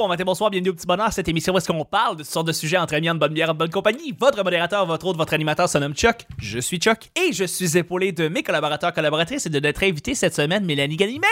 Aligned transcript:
bon 0.00 0.08
matin, 0.08 0.24
bonsoir, 0.24 0.48
bienvenue 0.48 0.70
au 0.70 0.74
petit 0.74 0.86
bonheur. 0.86 1.12
Cette 1.12 1.28
émission 1.28 1.52
où 1.52 1.58
est-ce 1.58 1.70
qu'on 1.70 1.84
parle 1.84 2.16
de 2.16 2.22
toutes 2.22 2.32
sortes 2.32 2.46
de 2.46 2.52
sujets 2.52 2.78
entre 2.78 2.94
amis, 2.94 3.10
en 3.10 3.16
bonne 3.16 3.34
bière, 3.34 3.50
en 3.50 3.54
bonne 3.54 3.68
compagnie. 3.68 4.16
Votre 4.18 4.42
modérateur, 4.42 4.86
votre 4.86 5.04
autre, 5.04 5.18
votre 5.18 5.34
animateur 5.34 5.68
se 5.68 5.76
nomme 5.76 5.92
Chuck. 5.92 6.26
Je 6.38 6.58
suis 6.58 6.78
Chuck 6.78 7.10
et 7.14 7.34
je 7.34 7.44
suis 7.44 7.76
épaulé 7.76 8.10
de 8.10 8.28
mes 8.28 8.42
collaborateurs, 8.42 8.94
collaboratrices 8.94 9.44
et 9.44 9.50
de 9.50 9.60
notre 9.60 9.82
invité 9.82 10.14
cette 10.14 10.34
semaine, 10.34 10.64
Mélanie 10.64 10.96
Ganimé. 10.96 11.26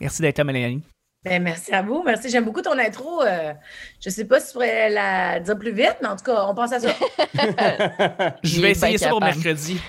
Merci 0.00 0.22
d'être 0.22 0.38
là, 0.38 0.44
Mélanie. 0.44 0.82
Ben, 1.24 1.40
merci 1.40 1.70
à 1.70 1.82
vous. 1.82 2.02
Merci. 2.04 2.30
J'aime 2.30 2.46
beaucoup 2.46 2.62
ton 2.62 2.76
intro. 2.76 3.22
Euh, 3.22 3.52
je 4.04 4.10
sais 4.10 4.24
pas 4.24 4.40
si 4.40 4.48
tu 4.48 4.52
pourrais 4.54 4.90
la 4.90 5.38
dire 5.38 5.56
plus 5.56 5.72
vite, 5.72 5.98
mais 6.02 6.08
en 6.08 6.16
tout 6.16 6.24
cas, 6.24 6.46
on 6.48 6.54
pense 6.56 6.72
à 6.72 6.80
ça. 6.80 6.88
je 8.42 8.60
vais 8.60 8.72
essayer 8.72 8.98
ça 8.98 9.10
pour 9.10 9.20
mercredi. 9.20 9.80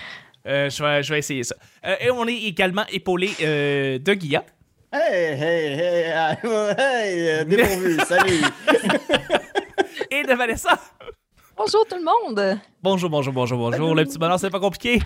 Euh, 0.46 0.70
je, 0.70 0.82
vais, 0.82 1.02
je, 1.02 1.12
vais, 1.12 1.18
essayer 1.18 1.42
ça. 1.42 1.56
Euh, 1.84 1.96
et 2.00 2.10
on 2.10 2.26
est 2.28 2.42
également 2.44 2.84
épaulé 2.92 3.30
euh, 3.42 3.98
de 3.98 4.14
Guilla. 4.14 4.44
Hey, 4.94 5.32
hey, 5.40 5.72
hey, 5.72 6.12
hey, 6.76 7.44
dépourvu, 7.46 7.98
salut. 8.06 8.42
et 10.10 10.22
de 10.22 10.34
Vanessa. 10.34 10.78
Bonjour 11.56 11.86
tout 11.88 11.96
le 11.96 12.04
monde. 12.04 12.58
Bonjour, 12.82 13.08
bonjour, 13.08 13.32
bonjour, 13.32 13.56
bonjour. 13.58 13.94
Le 13.94 14.04
petit 14.04 14.18
bonheur, 14.18 14.38
c'est 14.38 14.50
pas 14.50 14.60
compliqué. 14.60 15.00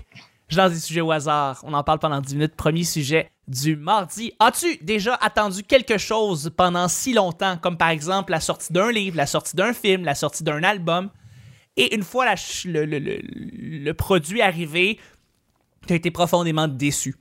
Je 0.49 0.57
lance 0.57 0.73
des 0.73 0.79
sujets 0.79 0.99
au 0.99 1.09
hasard. 1.11 1.61
On 1.63 1.73
en 1.73 1.83
parle 1.83 1.99
pendant 1.99 2.19
10 2.19 2.35
minutes. 2.35 2.55
Premier 2.57 2.83
sujet 2.83 3.31
du 3.47 3.77
mardi. 3.77 4.33
As-tu 4.39 4.75
déjà 4.81 5.15
attendu 5.15 5.63
quelque 5.63 5.97
chose 5.97 6.51
pendant 6.57 6.89
si 6.89 7.13
longtemps, 7.13 7.55
comme 7.55 7.77
par 7.77 7.89
exemple 7.89 8.31
la 8.31 8.41
sortie 8.41 8.73
d'un 8.73 8.91
livre, 8.91 9.15
la 9.15 9.25
sortie 9.25 9.55
d'un 9.55 9.71
film, 9.71 10.03
la 10.03 10.15
sortie 10.15 10.43
d'un 10.43 10.63
album? 10.63 11.09
Et 11.77 11.95
une 11.95 12.03
fois 12.03 12.25
le, 12.25 12.85
le, 12.85 12.99
le, 12.99 13.19
le, 13.21 13.93
produit 13.93 14.41
arrivé, 14.41 14.99
tu 15.85 15.93
as 15.93 15.95
été 15.95 16.11
profondément 16.11 16.67
déçu. 16.67 17.15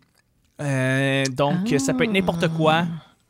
Euh, 0.61 1.25
donc, 1.27 1.75
ça 1.79 1.95
peut 1.95 2.05
être 2.05 2.12
n'importe 2.12 2.49
quoi. 2.49 2.87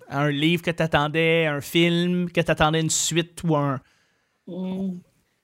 Un 0.09 0.31
livre 0.31 0.63
que 0.63 0.71
tu 0.71 0.83
attendais, 0.83 1.47
un 1.47 1.61
film 1.61 2.31
que 2.31 2.41
tu 2.41 2.51
attendais 2.51 2.81
une 2.81 2.91
suite 2.91 3.43
ou 3.43 3.57
un. 3.57 3.81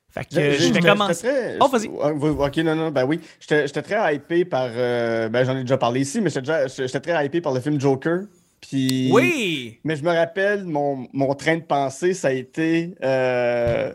Fait 0.08 0.24
que 0.24 0.34
je, 0.34 0.72
vais 0.72 0.80
commencer. 0.80 1.56
Oh, 1.58 1.68
vas-y. 1.68 1.88
Ok, 1.88 2.56
non, 2.58 2.76
non, 2.76 2.90
ben 2.90 3.04
oui. 3.04 3.20
J'étais 3.40 3.82
très 3.82 4.14
hypé 4.14 4.44
par. 4.44 4.68
Euh, 4.70 5.28
ben, 5.28 5.44
j'en 5.44 5.56
ai 5.56 5.62
déjà 5.62 5.78
parlé 5.78 6.00
ici, 6.00 6.20
mais 6.20 6.30
j'étais 6.30 7.00
très 7.00 7.26
hypé 7.26 7.40
par 7.40 7.52
le 7.54 7.60
film 7.60 7.80
Joker. 7.80 8.24
Puis, 8.60 9.10
oui! 9.12 9.80
Mais 9.82 9.96
je 9.96 10.04
me 10.04 10.10
rappelle, 10.10 10.64
mon, 10.64 11.08
mon 11.12 11.34
train 11.34 11.56
de 11.56 11.62
pensée, 11.62 12.14
ça 12.14 12.28
a 12.28 12.32
été. 12.32 12.94
Euh, 13.02 13.92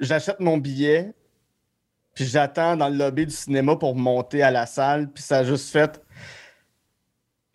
j'achète 0.00 0.40
mon 0.40 0.58
billet, 0.58 1.14
puis 2.14 2.26
j'attends 2.26 2.76
dans 2.76 2.88
le 2.88 2.96
lobby 2.96 3.26
du 3.26 3.32
cinéma 3.32 3.76
pour 3.76 3.94
monter 3.96 4.42
à 4.42 4.50
la 4.50 4.66
salle, 4.66 5.10
puis 5.10 5.22
ça 5.22 5.38
a 5.38 5.44
juste 5.44 5.70
fait. 5.70 6.02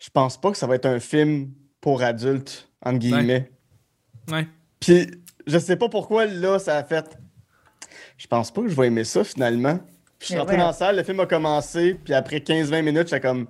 Je 0.08 0.10
pense 0.10 0.40
pas 0.40 0.50
que 0.50 0.56
ça 0.56 0.66
va 0.66 0.74
être 0.76 0.86
un 0.86 1.00
film 1.00 1.50
pour 1.82 2.02
adultes, 2.02 2.66
entre 2.82 2.98
guillemets. 2.98 3.50
Ouais. 4.32 4.48
Puis 4.80 5.06
je 5.46 5.58
sais 5.58 5.76
pas 5.76 5.90
pourquoi 5.90 6.24
là, 6.24 6.58
ça 6.58 6.78
a 6.78 6.82
fait. 6.82 7.18
Je 8.16 8.26
pense 8.26 8.50
pas 8.50 8.62
que 8.62 8.68
je 8.68 8.74
vais 8.74 8.86
aimer 8.86 9.04
ça 9.04 9.22
finalement. 9.22 9.76
Puis 10.18 10.20
je 10.20 10.24
suis 10.28 10.38
rentré 10.38 10.56
dans 10.56 10.68
la 10.68 10.72
salle, 10.72 10.96
le 10.96 11.02
film 11.02 11.20
a 11.20 11.26
commencé, 11.26 11.92
puis 11.92 12.14
après 12.14 12.38
15-20 12.38 12.82
minutes, 12.82 13.08
j'étais 13.08 13.20
comme. 13.20 13.48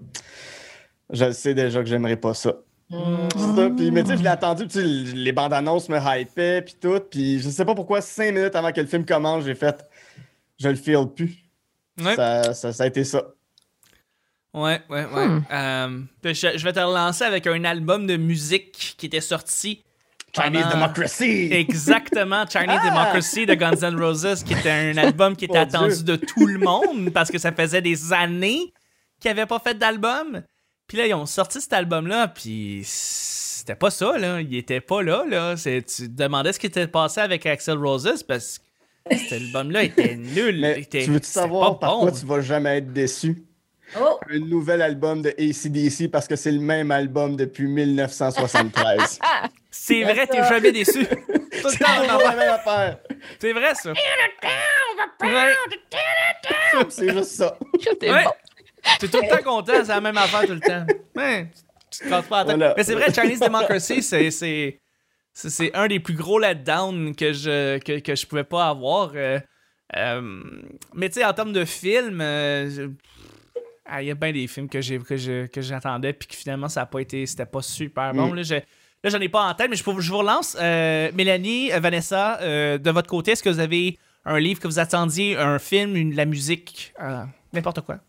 Je 1.10 1.30
sais 1.30 1.54
déjà 1.54 1.78
que 1.78 1.88
j'aimerais 1.88 2.16
pas 2.16 2.34
ça. 2.34 2.54
Mm. 2.90 3.76
Puis, 3.76 3.92
mais 3.92 4.02
tu 4.02 4.10
sais, 4.10 4.16
je 4.16 4.22
l'ai 4.24 4.28
attendu, 4.28 4.66
les 4.74 5.32
bandes 5.32 5.52
annonces 5.52 5.88
me 5.88 5.98
hypaient, 5.98 6.62
puis 6.62 6.74
tout. 6.80 6.98
Puis 7.08 7.38
je 7.38 7.50
sais 7.50 7.64
pas 7.64 7.76
pourquoi, 7.76 8.00
5 8.00 8.34
minutes 8.34 8.56
avant 8.56 8.72
que 8.72 8.80
le 8.80 8.88
film 8.88 9.04
commence, 9.04 9.44
j'ai 9.44 9.54
fait 9.54 9.88
je 10.58 10.68
le 10.68 10.74
feel 10.74 11.06
plus. 11.14 11.36
Ça, 12.02 12.52
ça, 12.52 12.82
a 12.82 12.86
été 12.88 13.04
ça. 13.04 13.22
Ouais, 14.58 14.80
ouais, 14.88 15.04
ouais. 15.04 15.26
Hmm. 15.26 15.42
Euh, 15.52 15.88
je, 16.24 16.64
vais 16.64 16.72
te 16.72 16.80
relancer 16.80 17.24
avec 17.24 17.46
un 17.46 17.62
album 17.64 18.06
de 18.06 18.16
musique 18.16 18.94
qui 18.98 19.06
était 19.06 19.20
sorti. 19.20 19.84
Chinese 20.34 20.66
Democracy! 20.72 21.48
Exactement, 21.52 22.44
Chinese 22.46 22.80
ah! 22.82 22.91
Democracy 22.91 23.47
de 23.47 23.54
Guns 23.54 23.82
N' 23.82 23.98
Roses, 23.98 24.42
qui 24.44 24.52
était 24.52 24.70
un 24.70 24.97
album 24.97 25.36
qui 25.36 25.47
était 25.47 25.58
attendu 25.58 26.04
de 26.04 26.16
tout 26.16 26.47
le 26.47 26.58
monde 26.58 27.10
parce 27.10 27.30
que 27.30 27.38
ça 27.38 27.52
faisait 27.52 27.80
des 27.80 28.12
années 28.12 28.72
qu'ils 29.20 29.30
n'avaient 29.30 29.47
pas 29.47 29.58
fait 29.58 29.74
d'album. 29.76 30.42
Puis 30.86 30.98
là, 30.98 31.06
ils 31.06 31.14
ont 31.14 31.26
sorti 31.26 31.60
cet 31.60 31.72
album-là, 31.72 32.28
puis 32.28 32.82
c'était 32.84 33.74
pas 33.74 33.91
ça, 33.91 34.18
là. 34.18 34.41
Il 34.41 34.54
était 34.54 34.80
pas 34.80 35.02
là, 35.02 35.24
là. 35.28 35.54
Tu 35.56 35.82
te 35.82 36.04
demandais 36.06 36.52
ce 36.52 36.58
qui 36.58 36.66
était 36.66 36.86
passé 36.88 37.20
avec 37.20 37.47
Axel 37.47 37.78
Roses 37.78 38.22
parce 38.22 38.58
que 38.58 39.16
cet 39.16 39.32
album-là 39.32 39.84
était 39.84 40.16
nul. 40.16 40.86
tu 40.91 41.10
veux-tu 41.10 41.26
savoir 41.26 41.78
pourquoi 41.78 42.12
tu 42.12 42.26
vas 42.26 42.41
jamais 42.41 42.78
être 42.78 42.92
déçu? 42.92 43.47
Oh. 43.99 44.19
Un 44.28 44.38
nouvel 44.41 44.82
album 44.82 45.22
de 45.22 45.31
ACDC 45.31 46.10
parce 46.10 46.26
que 46.26 46.37
c'est 46.37 46.53
le 46.53 46.60
même 46.60 46.91
album 46.91 47.37
depuis 47.37 47.66
1973. 47.66 49.19
c'est 49.71 50.03
vrai, 50.03 50.26
t'es 50.26 50.44
jamais 50.44 50.72
déçu. 50.72 51.06
Tout 51.06 51.69
le 51.69 51.78
temps, 51.78 52.19
la 52.25 52.37
même 52.37 52.50
affaire. 52.50 52.98
C'est 53.38 53.53
vrai, 53.53 53.75
ça. 53.75 53.93
C'est 56.88 57.12
juste 57.12 57.32
ça. 57.32 57.59
Ouais. 58.03 58.25
T'es 59.00 59.09
tout 59.09 59.21
le 59.21 59.28
temps 59.28 59.43
content, 59.43 59.84
c'est 59.84 59.88
la 59.88 60.00
même 60.00 60.16
affaire 60.16 60.47
tout 60.47 60.54
le 60.54 60.60
temps. 60.60 60.87
Ouais, 61.16 61.48
tu 61.91 62.09
te 62.09 62.28
pas 62.28 62.44
Mais 62.77 62.84
c'est 62.84 62.94
vrai, 62.94 63.12
Chinese 63.12 63.41
Democracy, 63.41 64.03
c'est 64.03 64.31
c'est 65.32 65.75
un 65.75 65.87
des 65.87 66.00
plus 66.00 66.15
gros 66.15 66.38
letdowns 66.38 67.15
que 67.15 67.32
je, 67.32 67.78
que, 67.78 68.00
que 68.00 68.15
je 68.16 68.27
pouvais 68.27 68.44
pas 68.44 68.69
avoir. 68.69 69.12
Euh, 69.15 69.38
euh, 69.97 70.41
mais 70.94 71.09
tu 71.09 71.21
sais, 71.21 71.25
en 71.25 71.32
termes 71.32 71.53
de 71.53 71.65
film, 71.65 72.21
euh, 72.21 72.88
il 74.00 74.06
y 74.06 74.10
a 74.10 74.15
bien 74.15 74.32
des 74.32 74.47
films 74.47 74.69
que 74.69 74.81
j'ai 74.81 74.99
que 74.99 75.60
j'attendais 75.60 76.12
puis 76.12 76.28
que 76.28 76.34
finalement 76.34 76.69
ça 76.69 76.82
a 76.82 76.87
pas 76.87 77.00
été 77.00 77.26
c'était 77.26 77.47
pas 77.47 77.62
super 77.62 78.12
bon. 78.15 78.32
Mm. 78.32 78.43
Là, 79.04 79.10
j'en 79.10 79.21
ai 79.21 79.28
pas 79.28 79.43
en 79.43 79.54
tête, 79.54 79.71
mais 79.71 79.76
je, 79.76 79.84
je 79.84 80.10
vous 80.10 80.19
relance. 80.19 80.56
Mélanie, 80.56 81.71
Vanessa, 81.71 82.38
de 82.78 82.91
votre 82.91 83.09
côté, 83.09 83.32
est-ce 83.32 83.43
que 83.43 83.48
vous 83.48 83.60
avez 83.60 83.97
un 84.25 84.41
livre 84.41 84.60
que 84.60 84.66
vous 84.66 84.81
attendiez, 84.81 85.37
un 85.37 85.59
film, 85.59 85.94
une, 85.94 86.15
la 86.15 86.25
musique, 86.25 86.93
n'importe 87.53 87.82
quoi? 87.82 88.00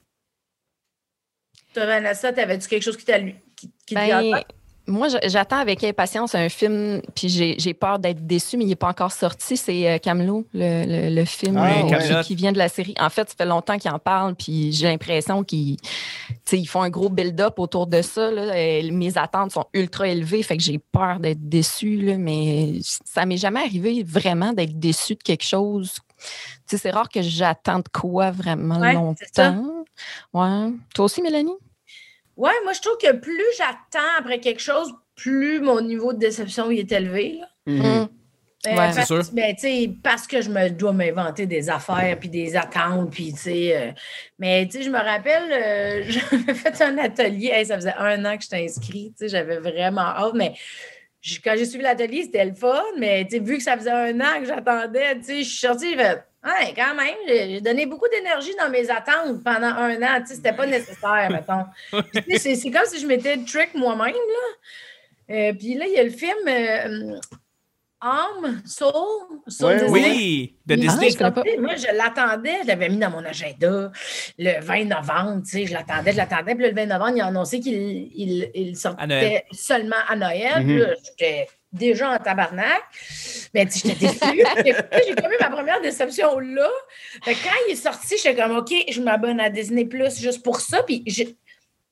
Toi, 1.73 1.85
Vanessa, 1.85 2.33
t'avais-tu 2.33 2.67
quelque 2.67 2.83
chose 2.83 2.97
qui 2.97 3.05
t'a 3.05 3.19
qui, 3.19 3.71
qui 3.85 3.95
ben, 3.95 4.41
moi, 4.89 5.07
j'attends 5.25 5.57
avec 5.57 5.83
impatience 5.83 6.35
un 6.35 6.49
film, 6.49 7.01
puis 7.15 7.29
j'ai 7.29 7.73
peur 7.73 7.99
d'être 7.99 8.25
déçu, 8.25 8.57
mais 8.57 8.65
il 8.65 8.69
n'est 8.69 8.75
pas 8.75 8.89
encore 8.89 9.11
sorti. 9.11 9.55
C'est 9.55 9.89
euh, 9.89 9.97
Camelot, 9.97 10.45
le, 10.53 11.23
film 11.25 11.57
ah, 11.57 12.23
qui, 12.23 12.35
vient 12.35 12.51
de 12.51 12.57
la 12.57 12.69
série. 12.69 12.95
En 12.99 13.09
fait, 13.09 13.29
ça 13.29 13.35
fait 13.37 13.45
longtemps 13.45 13.77
qu'ils 13.77 13.91
en 13.91 13.99
parlent, 13.99 14.35
puis 14.35 14.71
j'ai 14.71 14.87
l'impression 14.87 15.43
qu'ils 15.43 15.77
font 16.67 16.81
un 16.81 16.89
gros 16.89 17.09
build-up 17.09 17.59
autour 17.59 17.87
de 17.87 18.01
ça. 18.01 18.31
mes 18.31 19.17
attentes 19.17 19.51
sont 19.51 19.65
ultra 19.73 20.07
élevées, 20.07 20.43
fait 20.43 20.57
que 20.57 20.63
j'ai 20.63 20.79
peur 20.79 21.19
d'être 21.19 21.47
déçu, 21.47 22.15
mais 22.17 22.79
ça 22.83 23.25
m'est 23.25 23.37
jamais 23.37 23.61
arrivé 23.61 24.03
vraiment 24.03 24.53
d'être 24.53 24.79
déçu 24.79 25.15
de 25.15 25.23
quelque 25.23 25.45
chose. 25.45 25.95
C'est 26.65 26.91
rare 26.91 27.09
que 27.09 27.21
j'attende 27.21 27.87
quoi 27.93 28.31
vraiment 28.31 28.79
longtemps. 28.79 29.85
Ouais. 30.33 30.71
Toi 30.93 31.05
aussi, 31.05 31.21
Mélanie? 31.21 31.55
Ouais, 32.39 32.53
moi, 32.63 32.71
je 32.71 32.79
trouve 32.79 32.97
que 32.97 33.11
plus 33.17 33.43
j'attends 33.57 34.17
après 34.17 34.39
quelque 34.39 34.61
chose, 34.61 34.93
plus 35.13 35.59
mon 35.59 35.81
niveau 35.81 36.13
de 36.13 36.19
déception 36.19 36.71
est 36.71 36.89
élevé. 36.89 37.41
Mhm. 37.65 37.83
Mm. 37.83 38.09
Euh, 38.67 38.91
c'est 38.93 39.05
sûr. 39.05 39.21
Ben, 39.33 39.55
parce 40.03 40.25
que 40.25 40.41
je 40.41 40.49
me 40.49 40.69
dois 40.69 40.93
m'inventer 40.93 41.45
des 41.45 41.69
affaires, 41.69 42.17
puis 42.17 42.29
des 42.29 42.55
attentes, 42.55 43.11
puis 43.11 43.33
tu 43.33 43.39
sais. 43.39 43.77
Euh, 43.77 43.91
mais 44.37 44.65
tu 44.67 44.77
sais, 44.77 44.83
je 44.83 44.89
me 44.89 44.97
rappelle, 44.97 45.51
euh, 45.51 46.03
j'avais 46.31 46.53
fait 46.53 46.81
un 46.81 46.97
atelier, 46.97 47.63
ça 47.65 47.75
faisait 47.75 47.93
un 47.97 48.23
an 48.25 48.37
que 48.37 48.43
j'étais 48.43 48.63
inscrite, 48.63 49.15
tu 49.17 49.25
sais, 49.25 49.29
j'avais 49.29 49.59
vraiment 49.59 50.01
hâte, 50.01 50.33
mais 50.33 50.53
quand 51.43 51.55
j'ai 51.57 51.65
suivi 51.65 51.83
l'atelier, 51.83 52.23
c'était 52.23 52.45
le 52.45 52.55
fun, 52.55 52.81
mais 52.97 53.25
tu 53.25 53.37
sais, 53.37 53.39
vu 53.39 53.57
que 53.57 53.63
ça 53.63 53.77
faisait 53.77 53.91
un 53.91 54.19
an 54.19 54.39
que 54.39 54.45
j'attendais, 54.45 55.15
tu 55.19 55.23
sais, 55.23 55.43
je 55.43 55.49
suis 55.49 55.67
sortie, 55.67 55.93
je 55.93 56.17
Ouais, 56.43 56.73
quand 56.73 56.95
même, 56.95 57.15
j'ai 57.27 57.59
donné 57.59 57.85
beaucoup 57.85 58.07
d'énergie 58.07 58.55
dans 58.57 58.69
mes 58.69 58.89
attentes 58.89 59.43
pendant 59.43 59.67
un 59.67 60.01
an. 60.01 60.21
Tu 60.21 60.27
sais, 60.27 60.35
c'était 60.35 60.53
pas 60.53 60.65
nécessaire, 60.65 61.29
mettons. 61.29 61.65
c'est 62.37 62.71
comme 62.71 62.85
si 62.85 62.99
je 62.99 63.07
m'étais 63.07 63.37
trick 63.37 63.73
moi-même, 63.75 64.13
là. 64.13 65.35
Euh, 65.35 65.53
puis 65.53 65.75
là, 65.75 65.85
il 65.85 65.93
y 65.93 65.99
a 65.99 66.03
le 66.03 66.09
film 66.09 66.47
euh, 66.47 67.19
Âme, 68.01 68.61
Soul, 68.65 69.41
Soul 69.47 69.81
Oui, 69.89 70.55
de 70.65 70.75
Disney. 70.75 71.09
moi, 71.59 71.75
je 71.75 71.95
l'attendais, 71.95 72.59
je 72.63 72.67
l'avais 72.67 72.87
mis 72.87 72.97
dans 72.97 73.11
mon 73.11 73.25
agenda 73.25 73.91
le 74.37 74.61
20 74.61 74.85
novembre, 74.85 75.43
tu 75.43 75.51
sais, 75.51 75.65
je 75.65 75.73
l'attendais, 75.73 76.13
je 76.13 76.17
l'attendais. 76.17 76.55
Puis 76.55 76.65
le 76.65 76.73
20 76.73 76.85
novembre, 76.85 77.17
il 77.17 77.21
a 77.21 77.25
annoncé 77.27 77.59
qu'il 77.59 78.09
il, 78.15 78.49
il 78.55 78.77
sortait 78.77 79.45
seulement 79.51 79.97
à 80.07 80.15
Noël. 80.15 80.65
Mm-hmm. 80.65 80.95
j'étais 81.05 81.47
déjà 81.71 82.11
en 82.11 82.17
tabarnak. 82.17 82.83
Mais 83.53 83.67
j'étais 83.71 83.95
déçue. 83.95 84.19
j'ai 84.65 85.15
commis 85.15 85.35
ma 85.39 85.49
première 85.49 85.81
déception 85.81 86.39
là. 86.39 86.69
quand 87.25 87.33
il 87.67 87.73
est 87.73 87.75
sorti, 87.75 88.15
j'étais 88.17 88.35
comme, 88.35 88.57
OK, 88.57 88.73
je 88.89 89.01
m'abonne 89.01 89.39
à 89.39 89.49
Disney 89.49 89.85
Plus 89.85 90.19
juste 90.19 90.43
pour 90.43 90.61
ça. 90.61 90.83
Puis 90.83 91.03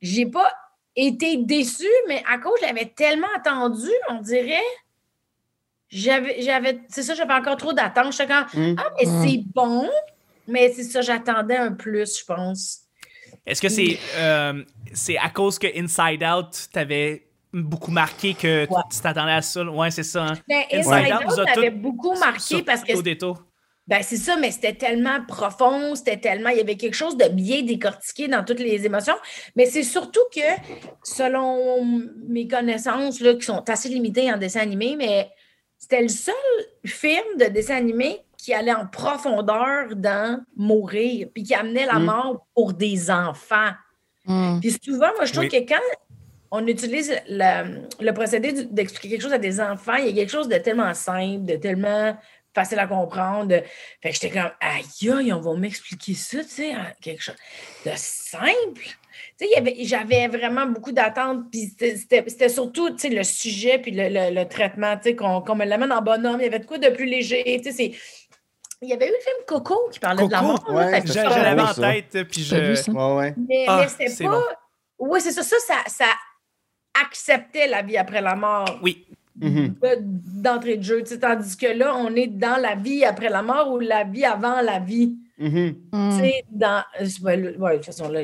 j'ai 0.01 0.25
pas 0.25 0.51
été 0.95 1.37
déçue, 1.37 1.85
mais 2.07 2.23
à 2.29 2.39
cause, 2.39 2.53
je 2.61 2.65
l'avais 2.65 2.87
tellement 2.87 3.27
attendu, 3.35 3.89
on 4.09 4.21
dirait. 4.21 4.59
J'avais, 5.89 6.41
j'avais, 6.41 6.81
c'est 6.89 7.03
ça, 7.03 7.13
j'avais 7.13 7.33
encore 7.33 7.55
trop 7.55 7.71
d'attentes. 7.71 8.11
J'étais 8.11 8.27
comme, 8.27 8.45
mm. 8.53 8.75
ah, 8.77 8.89
mais 8.97 9.09
mm. 9.09 9.23
c'est 9.23 9.43
bon, 9.53 9.89
mais 10.47 10.73
c'est 10.73 10.83
ça, 10.83 11.01
j'attendais 11.01 11.55
un 11.55 11.71
plus, 11.71 12.19
je 12.19 12.25
pense. 12.25 12.81
Est-ce 13.45 13.61
que 13.61 13.69
c'est, 13.69 13.97
euh, 14.17 14.63
c'est 14.93 15.17
à 15.17 15.29
cause 15.29 15.57
que 15.57 15.67
Inside 15.67 16.23
Out, 16.23 16.67
t'avais 16.73 17.26
beaucoup 17.63 17.91
marqué 17.91 18.33
que 18.33 18.65
tu 18.65 18.99
t'attendais 19.01 19.33
à 19.33 19.41
ça. 19.41 19.63
Ouais, 19.63 19.91
c'est 19.91 20.03
ça. 20.03 20.25
Hein. 20.25 20.33
Ben, 20.47 20.63
Inside 20.71 21.13
Out 21.13 21.45
m'avait 21.55 21.69
beaucoup 21.69 22.17
marqué 22.17 22.61
parce 22.61 22.83
que. 22.83 22.93
Ben, 23.87 24.03
c'est 24.03 24.17
ça, 24.17 24.35
mais 24.35 24.51
c'était 24.51 24.73
tellement 24.73 25.23
profond, 25.25 25.95
c'était 25.95 26.17
tellement. 26.17 26.49
Il 26.49 26.57
y 26.57 26.61
avait 26.61 26.75
quelque 26.75 26.93
chose 26.93 27.15
de 27.15 27.29
bien 27.29 27.61
décortiqué 27.61 28.27
dans 28.27 28.43
toutes 28.43 28.59
les 28.59 28.85
émotions. 28.85 29.15
Mais 29.55 29.65
c'est 29.65 29.83
surtout 29.83 30.19
que, 30.35 30.41
selon 31.03 31.85
mes 32.27 32.49
connaissances, 32.49 33.21
là, 33.21 33.33
qui 33.35 33.43
sont 33.43 33.63
assez 33.69 33.87
limitées 33.87 34.31
en 34.31 34.37
dessin 34.37 34.59
animé, 34.59 34.95
mais 34.97 35.29
c'était 35.77 36.01
le 36.01 36.09
seul 36.09 36.33
film 36.83 37.23
de 37.39 37.45
dessin 37.45 37.77
animé 37.77 38.19
qui 38.37 38.53
allait 38.53 38.73
en 38.73 38.85
profondeur 38.87 39.95
dans 39.95 40.41
mourir, 40.57 41.29
puis 41.33 41.43
qui 41.43 41.55
amenait 41.55 41.85
la 41.85 41.99
mm. 41.99 42.05
mort 42.05 42.47
pour 42.53 42.73
des 42.73 43.09
enfants. 43.09 43.71
Mm. 44.25 44.59
Puis 44.59 44.77
souvent, 44.83 45.11
moi, 45.15 45.23
je 45.23 45.31
trouve 45.31 45.47
que 45.47 45.65
quand 45.65 45.79
on 46.51 46.65
utilise 46.67 47.13
le, 47.27 48.11
procédé 48.11 48.53
d'expliquer 48.65 49.09
quelque 49.09 49.21
chose 49.21 49.33
à 49.33 49.37
des 49.37 49.59
enfants, 49.59 49.95
il 49.95 50.07
y 50.07 50.09
a 50.09 50.13
quelque 50.13 50.31
chose 50.31 50.47
de 50.47 50.57
tellement 50.57 50.93
simple, 50.93 51.45
de 51.45 51.55
tellement 51.55 52.15
facile 52.53 52.79
à 52.79 52.87
comprendre. 52.87 53.55
Fait 54.01 54.09
que 54.09 54.15
j'étais 54.15 54.31
comme, 54.31 54.51
aïe, 54.59 55.31
on 55.33 55.39
va 55.39 55.53
m'expliquer 55.55 56.13
ça, 56.13 56.39
tu 56.43 56.49
sais, 56.49 56.73
quelque 57.01 57.21
chose 57.21 57.35
de 57.85 57.91
simple. 57.95 58.87
Tu 59.39 59.47
sais, 59.47 59.73
j'avais 59.85 60.27
vraiment 60.27 60.65
beaucoup 60.65 60.91
d'attentes, 60.91 61.51
puis 61.51 61.71
c'était 61.77 62.49
surtout, 62.49 62.89
tu 62.91 62.99
sais, 62.99 63.09
le 63.09 63.23
sujet, 63.23 63.77
puis 63.77 63.91
le, 63.93 64.43
traitement, 64.45 64.97
tu 64.97 65.09
sais, 65.09 65.15
qu'on 65.15 65.55
me 65.55 65.65
l'amène 65.65 65.91
en 65.91 66.01
bonhomme, 66.01 66.39
il 66.39 66.45
y 66.45 66.47
avait 66.47 66.59
de 66.59 66.65
quoi 66.65 66.79
de 66.79 66.89
plus 66.89 67.05
léger, 67.05 67.61
tu 67.63 67.71
sais, 67.71 67.91
il 68.81 68.89
y 68.89 68.93
avait 68.93 69.07
eu 69.07 69.11
le 69.11 69.19
film 69.19 69.37
Coco 69.47 69.89
qui 69.91 69.99
parlait 69.99 70.25
de 70.25 70.31
la 70.31 70.41
mort. 70.41 70.63
Ouais, 70.69 71.01
J'avais 71.05 71.61
en 71.61 71.73
tête, 71.73 72.27
puis 72.29 72.43
je... 72.43 72.91
Ouais, 72.91 73.33
mais, 73.37 73.65
ah, 73.67 73.81
mais 73.81 74.07
c'était 74.07 74.23
pas... 74.23 74.43
Oui, 74.99 75.21
c'est 75.21 75.31
ça, 75.31 75.43
ça, 75.43 75.57
ça, 75.59 75.75
ça 75.87 76.05
acceptait 77.05 77.67
la 77.67 77.81
vie 77.81 77.97
après 77.97 78.21
la 78.21 78.35
mort. 78.35 78.79
Oui. 78.81 79.05
Mm-hmm. 79.39 79.99
d'entrée 80.41 80.77
de 80.77 80.83
jeu. 80.83 81.03
Tandis 81.03 81.55
que 81.55 81.67
là, 81.67 81.95
on 81.95 82.15
est 82.15 82.27
dans 82.27 82.59
la 82.59 82.73
vie 82.73 83.05
après 83.05 83.29
la 83.29 83.43
mort 83.43 83.71
ou 83.71 83.79
la 83.79 84.03
vie 84.03 84.25
avant 84.25 84.61
la 84.61 84.79
vie. 84.79 85.15
Mm-hmm. 85.39 85.75
Mm. 85.91 86.21
dans. 86.51 86.83
Ouais, 87.21 87.37
de 87.37 87.75
toute 87.75 87.85
façon, 87.85 88.09
là. 88.09 88.21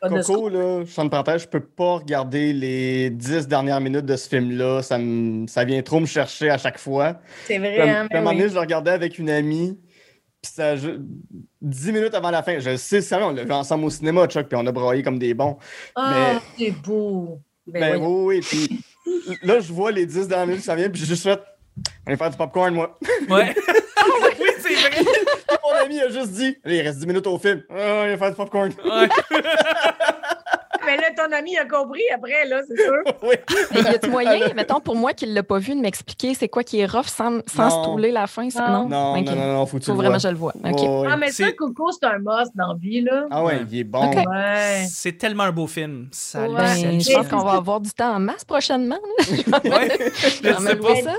Coco, 0.00 0.48
là, 0.48 0.84
je 0.84 1.00
ne 1.00 1.38
je 1.38 1.48
peux 1.48 1.60
pas 1.60 1.96
regarder 1.96 2.54
les 2.54 3.10
dix 3.10 3.46
dernières 3.46 3.80
minutes 3.80 4.06
de 4.06 4.16
ce 4.16 4.28
film-là. 4.28 4.80
Ça, 4.82 4.98
ça 5.46 5.64
vient 5.64 5.82
trop 5.82 6.00
me 6.00 6.06
chercher 6.06 6.48
à 6.48 6.56
chaque 6.56 6.78
fois. 6.78 7.20
C'est 7.44 7.58
vrai. 7.58 7.76
Comme, 7.76 7.88
hein, 7.88 8.08
à 8.10 8.16
un 8.16 8.20
moment 8.20 8.32
donné, 8.32 8.48
je 8.48 8.54
le 8.54 8.60
regardais 8.60 8.92
avec 8.92 9.18
une 9.18 9.28
amie. 9.28 9.78
Puis 10.40 10.52
ça, 10.54 10.74
dix 11.60 11.92
minutes 11.92 12.14
avant 12.14 12.30
la 12.30 12.42
fin, 12.42 12.58
je 12.58 12.76
sais, 12.76 13.00
ça, 13.00 13.24
on 13.24 13.32
l'a 13.32 13.44
vu 13.44 13.52
ensemble 13.52 13.84
au 13.84 13.90
cinéma, 13.90 14.26
Chuck, 14.26 14.48
puis 14.48 14.58
on 14.60 14.66
a 14.66 14.72
broyé 14.72 15.02
comme 15.02 15.18
des 15.18 15.34
bons. 15.34 15.56
Ah, 15.94 16.40
c'est 16.58 16.72
beau. 16.72 17.38
Ben, 17.66 17.80
ben 17.80 17.96
oui, 18.04 18.40
oui. 18.40 18.40
Puis 18.40 19.38
là, 19.42 19.60
je 19.60 19.72
vois 19.72 19.92
les 19.92 20.06
10 20.06 20.28
dernières 20.28 20.46
minutes 20.46 20.60
qui 20.62 20.66
s'en 20.66 20.74
viennent, 20.74 20.92
puis 20.92 21.00
j'ai 21.00 21.06
juste 21.06 21.22
fait. 21.22 21.40
On 22.06 22.10
va 22.10 22.16
faire 22.16 22.30
du 22.30 22.36
popcorn, 22.36 22.74
moi. 22.74 22.98
Ouais. 23.28 23.54
oui, 24.40 24.48
c'est 24.58 24.74
vrai. 24.74 25.04
Mon 25.62 25.84
ami 25.84 26.00
a 26.00 26.08
juste 26.08 26.32
dit. 26.32 26.56
Il 26.64 26.80
reste 26.80 26.98
10 26.98 27.06
minutes 27.06 27.26
au 27.26 27.38
film. 27.38 27.62
Ah, 27.70 28.04
il 28.06 28.10
va 28.10 28.18
faire 28.18 28.30
du 28.30 28.36
popcorn. 28.36 28.72
Ouais. 28.84 29.08
mais 30.96 31.02
là, 31.02 31.10
ton 31.16 31.32
ami 31.32 31.56
a 31.56 31.64
compris 31.64 32.02
après, 32.14 32.46
là, 32.46 32.60
c'est 32.66 32.76
sûr. 32.76 33.02
oui. 33.22 33.34
Il 33.74 33.82
y 33.82 33.86
a 33.86 34.08
moyen, 34.08 34.54
mettons, 34.54 34.80
pour 34.80 34.96
moi 34.96 35.12
qui 35.12 35.26
ne 35.26 35.34
l'a 35.34 35.42
pas 35.42 35.58
vu, 35.58 35.74
de 35.74 35.80
m'expliquer 35.80 36.34
c'est 36.34 36.48
quoi 36.48 36.62
qui 36.64 36.80
est 36.80 36.86
rough 36.86 37.06
sans, 37.06 37.40
sans 37.46 37.70
se 37.70 37.84
touler 37.84 38.10
la 38.10 38.26
fin? 38.26 38.48
Non, 38.54 38.88
non, 38.88 39.16
non, 39.16 39.22
non, 39.22 39.52
non, 39.54 39.66
faut 39.66 39.78
que 39.78 39.82
tu 39.82 39.90
faut 39.90 39.96
vraiment 39.96 40.16
que 40.16 40.22
je 40.22 40.28
le 40.28 40.34
vois. 40.34 40.52
Okay. 40.64 40.86
Ah, 41.08 41.16
mais 41.16 41.30
ça, 41.30 41.52
Coco, 41.52 41.90
c'est 41.92 42.06
un 42.06 42.18
must 42.18 42.52
dans 42.54 42.68
la 42.68 42.78
vie, 42.78 43.00
là. 43.00 43.26
Ah 43.30 43.44
ouais, 43.44 43.62
il 43.70 43.78
est 43.78 43.84
bon. 43.84 44.10
Ouais. 44.10 44.84
C'est 44.88 45.18
tellement 45.18 45.44
un 45.44 45.52
beau 45.52 45.66
film. 45.66 46.08
Ça 46.12 46.46
ben, 46.46 47.00
je 47.00 47.12
pense 47.14 47.28
qu'on 47.28 47.44
va 47.44 47.52
avoir 47.52 47.80
du 47.80 47.90
temps 47.90 48.14
en 48.14 48.20
masse 48.20 48.44
prochainement. 48.44 48.98
ouais, 49.18 50.12
je 50.12 50.28
sais 50.28 50.76
pas. 50.76 50.96
Ça. 50.96 51.14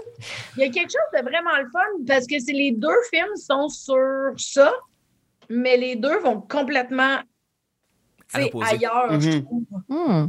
Il 0.58 0.64
y 0.64 0.64
a 0.64 0.70
quelque 0.70 0.92
chose 0.92 1.22
de 1.22 1.22
vraiment 1.22 1.58
le 1.60 1.70
fun 1.72 2.04
parce 2.08 2.28
que 2.28 2.36
les 2.52 2.72
deux 2.72 2.90
films 3.12 3.36
sont 3.36 3.70
sur 3.70 4.34
ça, 4.38 4.72
mais 5.50 5.78
les 5.78 5.96
deux 5.96 6.20
vont 6.20 6.42
complètement 6.42 7.18
ailleurs, 8.36 9.20
je 9.20 9.30
mm-hmm. 9.30 9.44
trouve. 9.44 9.64
Hmm. 9.90 10.28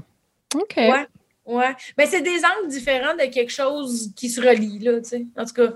OK. 0.54 0.76
Ouais. 0.76 1.06
Ouais. 1.46 1.74
Mais 1.98 2.06
c'est 2.06 2.22
des 2.22 2.38
angles 2.38 2.68
différents 2.68 3.14
de 3.14 3.30
quelque 3.30 3.52
chose 3.52 4.12
qui 4.16 4.30
se 4.30 4.40
relie, 4.40 4.78
là, 4.78 5.00
tu 5.00 5.08
sais. 5.10 5.26
En 5.36 5.44
tout 5.44 5.54
cas. 5.54 5.72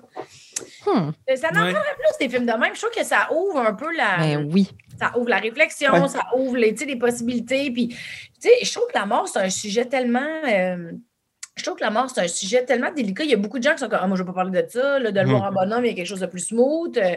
Hmm. 0.86 1.10
Euh, 1.28 1.36
ça 1.36 1.50
n'en 1.50 1.66
ouais. 1.66 1.72
plus 1.72 2.18
des 2.26 2.28
films 2.28 2.46
de 2.46 2.52
même. 2.52 2.74
Je 2.74 2.80
trouve 2.80 2.94
que 2.94 3.04
ça 3.04 3.28
ouvre 3.32 3.58
un 3.58 3.74
peu 3.74 3.94
la. 3.94 4.18
Ben 4.18 4.50
oui. 4.52 4.68
Ça 4.98 5.16
ouvre 5.16 5.28
la 5.28 5.38
réflexion, 5.38 6.08
ça 6.08 6.26
ouvre 6.36 6.56
les, 6.56 6.72
les 6.72 6.96
possibilités. 6.96 7.70
Puis, 7.70 7.88
tu 7.88 7.96
sais, 8.40 8.64
je 8.64 8.72
trouve 8.72 8.88
que 8.88 8.98
la 8.98 9.06
mort, 9.06 9.28
c'est 9.28 9.38
un 9.38 9.50
sujet 9.50 9.84
tellement. 9.84 10.42
Euh, 10.48 10.92
je 11.58 11.64
trouve 11.64 11.76
que 11.76 11.84
la 11.84 11.90
mort, 11.90 12.10
c'est 12.12 12.20
un 12.20 12.28
sujet 12.28 12.64
tellement 12.64 12.92
délicat. 12.92 13.24
Il 13.24 13.30
y 13.30 13.34
a 13.34 13.36
beaucoup 13.36 13.58
de 13.58 13.64
gens 13.64 13.72
qui 13.72 13.78
sont 13.78 13.88
comme 13.88 13.98
ah, 14.00 14.06
moi, 14.06 14.16
je 14.16 14.22
ne 14.22 14.26
veux 14.26 14.32
pas 14.32 14.42
parler 14.42 14.62
de 14.62 14.68
ça. 14.68 15.00
de 15.00 15.20
le 15.20 15.26
voir 15.28 15.44
en 15.44 15.52
bonhomme, 15.52 15.84
il 15.84 15.88
y 15.88 15.92
a 15.92 15.94
quelque 15.94 16.06
chose 16.06 16.20
de 16.20 16.26
plus 16.26 16.46
smooth. 16.48 16.96
Euh, 16.98 17.16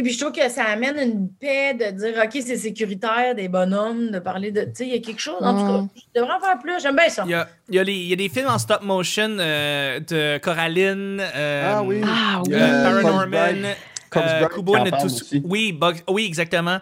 puis 0.00 0.10
je 0.10 0.18
trouve 0.18 0.32
que 0.32 0.48
ça 0.48 0.64
amène 0.64 0.96
une 0.96 1.28
paix 1.28 1.74
de 1.74 1.90
dire 1.90 2.22
OK, 2.24 2.30
c'est 2.32 2.56
sécuritaire 2.56 3.34
des 3.34 3.48
bonhommes, 3.48 4.10
de 4.10 4.18
parler 4.18 4.50
de. 4.50 4.62
Tu 4.62 4.70
sais, 4.74 4.86
il 4.86 4.94
y 4.94 4.96
a 4.96 5.00
quelque 5.00 5.20
chose. 5.20 5.36
En 5.40 5.54
tout 5.54 5.66
cas, 5.66 5.94
je 5.96 6.20
devrais 6.20 6.34
en 6.34 6.40
faire 6.40 6.58
plus. 6.58 6.80
J'aime 6.80 6.96
bien 6.96 7.08
ça. 7.08 7.24
Il 7.26 7.32
y 7.32 7.34
a, 7.34 7.48
il 7.68 7.74
y 7.74 7.78
a, 7.78 7.84
les, 7.84 7.92
il 7.92 8.06
y 8.06 8.12
a 8.12 8.16
des 8.16 8.28
films 8.28 8.48
en 8.48 8.58
stop 8.58 8.82
motion 8.82 9.36
euh, 9.38 10.00
de 10.00 10.38
Coraline. 10.38 11.20
Euh, 11.20 11.72
ah 11.74 11.82
oui. 11.82 12.00
Ah, 12.06 12.42
oui. 12.46 12.52
Paranorman. 12.52 13.66
Kubo 14.54 14.76
and 14.76 14.84
the 14.84 14.90
Two 14.90 15.40
oui, 15.44 15.78
oui, 16.08 16.26
exactement. 16.26 16.78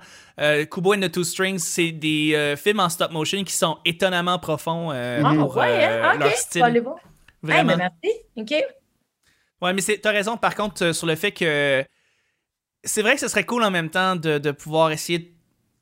Kubo 0.70 0.94
and 0.94 1.00
the 1.00 1.10
Two 1.10 1.24
Strings, 1.24 1.58
c'est 1.58 1.92
des 1.92 2.54
films 2.56 2.80
en 2.80 2.88
stop 2.88 3.12
motion 3.12 3.42
qui 3.44 3.52
sont 3.52 3.78
étonnamment 3.84 4.38
profonds 4.38 4.90
ah, 4.90 5.34
pour 5.34 5.56
ouais, 5.56 5.84
hein? 5.84 6.18
leur 6.18 6.32
style. 6.32 6.62
Allez 6.62 6.80
voir. 6.80 6.98
Vraiment. 7.42 7.72
Hey, 7.72 7.78
merci. 7.78 8.20
OK. 8.36 8.64
Ouais, 9.62 9.72
mais 9.72 9.82
t'as 9.82 10.12
raison, 10.12 10.36
par 10.36 10.54
contre, 10.54 10.92
sur 10.92 11.06
le 11.06 11.16
fait 11.16 11.32
que 11.32 11.84
c'est 12.84 13.02
vrai 13.02 13.14
que 13.14 13.20
ce 13.20 13.28
serait 13.28 13.44
cool 13.44 13.62
en 13.62 13.70
même 13.70 13.90
temps 13.90 14.16
de, 14.16 14.50
pouvoir 14.50 14.90
essayer 14.90 15.18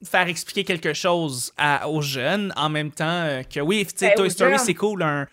de 0.00 0.06
faire 0.06 0.28
expliquer 0.28 0.64
quelque 0.64 0.92
chose 0.92 1.52
aux 1.86 2.02
jeunes 2.02 2.52
en 2.56 2.68
même 2.68 2.90
temps 2.90 3.22
euh, 3.24 3.42
que 3.42 3.60
oui, 3.60 3.84
tu 3.86 3.92
sais, 3.96 4.08
ben, 4.08 4.14
Toy 4.16 4.30
Story, 4.30 4.58
c'est 4.58 4.74
cool. 4.74 5.02
Un, 5.02 5.22
euh, 5.22 5.26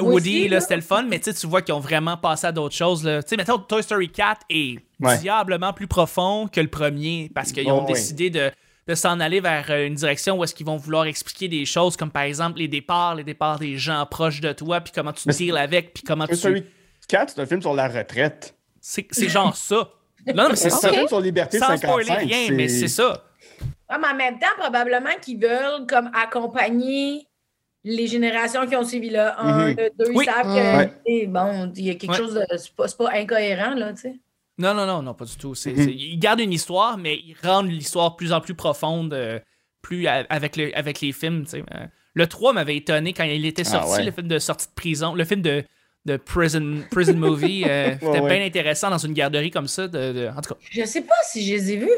Woody, 0.00 0.48
là, 0.48 0.60
c'était 0.60 0.76
le 0.76 0.82
fun, 0.82 1.02
mais 1.02 1.18
tu 1.18 1.32
vois 1.46 1.60
qu'ils 1.60 1.74
ont 1.74 1.80
vraiment 1.80 2.16
passé 2.16 2.46
à 2.46 2.52
d'autres 2.52 2.74
choses. 2.74 3.02
Tu 3.02 3.28
sais, 3.28 3.36
mettons, 3.36 3.58
Toy 3.58 3.82
Story 3.82 4.08
4 4.08 4.42
est 4.50 4.78
diablement 5.20 5.72
plus 5.72 5.88
profond 5.88 6.48
que 6.48 6.60
le 6.60 6.68
premier 6.68 7.30
parce 7.34 7.52
qu'ils 7.52 7.70
ont 7.70 7.84
décidé 7.84 8.30
de, 8.30 8.50
s'en 8.94 9.18
aller 9.18 9.40
vers 9.40 9.66
euh, 9.70 9.86
une 9.86 9.94
direction 9.94 10.38
où 10.38 10.44
est-ce 10.44 10.54
qu'ils 10.54 10.66
vont 10.66 10.76
vouloir 10.76 11.06
expliquer 11.06 11.48
des 11.48 11.64
choses 11.64 11.96
comme 11.96 12.10
par 12.10 12.22
exemple 12.22 12.58
les 12.58 12.68
départs, 12.68 13.14
les 13.14 13.24
départs 13.24 13.58
des 13.58 13.78
gens 13.78 14.04
proches 14.04 14.42
de 14.42 14.52
toi, 14.52 14.82
puis 14.82 14.92
comment 14.94 15.12
tu 15.12 15.26
deals 15.26 15.56
avec, 15.56 15.94
puis 15.94 16.02
comment 16.02 16.26
Toy 16.26 16.34
tu... 16.34 16.38
Story 16.38 16.64
4, 17.08 17.32
c'est 17.34 17.40
un 17.40 17.46
film 17.46 17.62
sur 17.62 17.74
la 17.74 17.88
retraite. 17.88 18.54
C'est 18.80 19.28
genre 19.28 19.56
ça. 19.56 19.88
Non, 20.34 20.48
mais 20.50 20.56
c'est 20.56 20.70
ça. 20.70 20.90
sur 21.08 21.20
Liberté 21.20 21.58
Sans 21.58 21.68
55. 21.68 21.88
spoiler 21.88 22.12
rien, 22.12 22.50
mais 22.52 22.68
c'est 22.68 22.88
ça. 22.88 23.24
Ah, 23.88 23.98
mais 23.98 24.08
en 24.08 24.14
même 24.14 24.38
temps, 24.38 24.46
probablement 24.58 25.10
qu'ils 25.20 25.38
veulent 25.38 25.86
comme 25.86 26.10
accompagner 26.14 27.26
les 27.84 28.06
générations 28.06 28.66
qui 28.66 28.74
ont 28.76 28.84
suivi 28.84 29.10
le 29.10 29.20
1, 29.20 29.68
le 29.68 29.90
2, 29.98 30.12
ils 30.12 30.24
savent 30.24 30.54
que 30.54 31.26
bon, 31.26 31.72
il 31.76 31.84
y 31.84 31.90
a 31.90 31.94
quelque 31.94 32.16
chose 32.16 32.34
de. 32.34 32.44
C'est 32.56 32.74
pas, 32.74 32.86
pas, 32.88 33.12
incohérent, 33.14 33.74
là, 33.74 33.92
tu 33.92 34.00
sais. 34.00 34.14
Non, 34.56 34.72
non, 34.72 34.86
non, 34.86 35.02
non, 35.02 35.14
pas 35.14 35.24
du 35.24 35.36
tout. 35.36 35.52
Mm-hmm. 35.52 35.90
Ils 35.90 36.18
gardent 36.18 36.40
une 36.40 36.52
histoire, 36.52 36.96
mais 36.96 37.16
ils 37.16 37.36
rendent 37.42 37.70
l'histoire 37.70 38.16
plus 38.16 38.32
en 38.32 38.40
plus 38.40 38.54
profonde, 38.54 39.12
euh, 39.12 39.40
plus 39.82 40.06
avec, 40.06 40.56
le, 40.56 40.76
avec 40.76 41.00
les 41.00 41.12
films. 41.12 41.44
sais. 41.46 41.62
Euh, 41.74 41.86
le 42.14 42.26
3 42.28 42.52
m'avait 42.52 42.76
étonné 42.76 43.12
quand 43.12 43.24
il 43.24 43.44
était 43.44 43.64
ah, 43.66 43.82
sorti, 43.82 44.04
le 44.04 44.12
film 44.12 44.28
de 44.28 44.38
sortie 44.38 44.68
de 44.68 44.74
prison, 44.74 45.14
le 45.14 45.24
film 45.24 45.42
de 45.42 45.64
de 46.04 46.18
prison, 46.18 46.82
prison 46.90 47.14
movie. 47.14 47.64
Euh, 47.66 47.94
c'était 48.00 48.20
bien 48.20 48.44
intéressant 48.44 48.90
dans 48.90 48.98
une 48.98 49.14
garderie 49.14 49.50
comme 49.50 49.68
ça. 49.68 49.88
De, 49.88 50.28
en 50.28 50.40
tout 50.40 50.54
cas. 50.54 50.60
Je 50.70 50.84
sais 50.84 51.02
pas 51.02 51.14
si 51.24 51.46
je 51.46 51.54
les 51.54 51.72
ai 51.72 51.76
vus. 51.78 51.90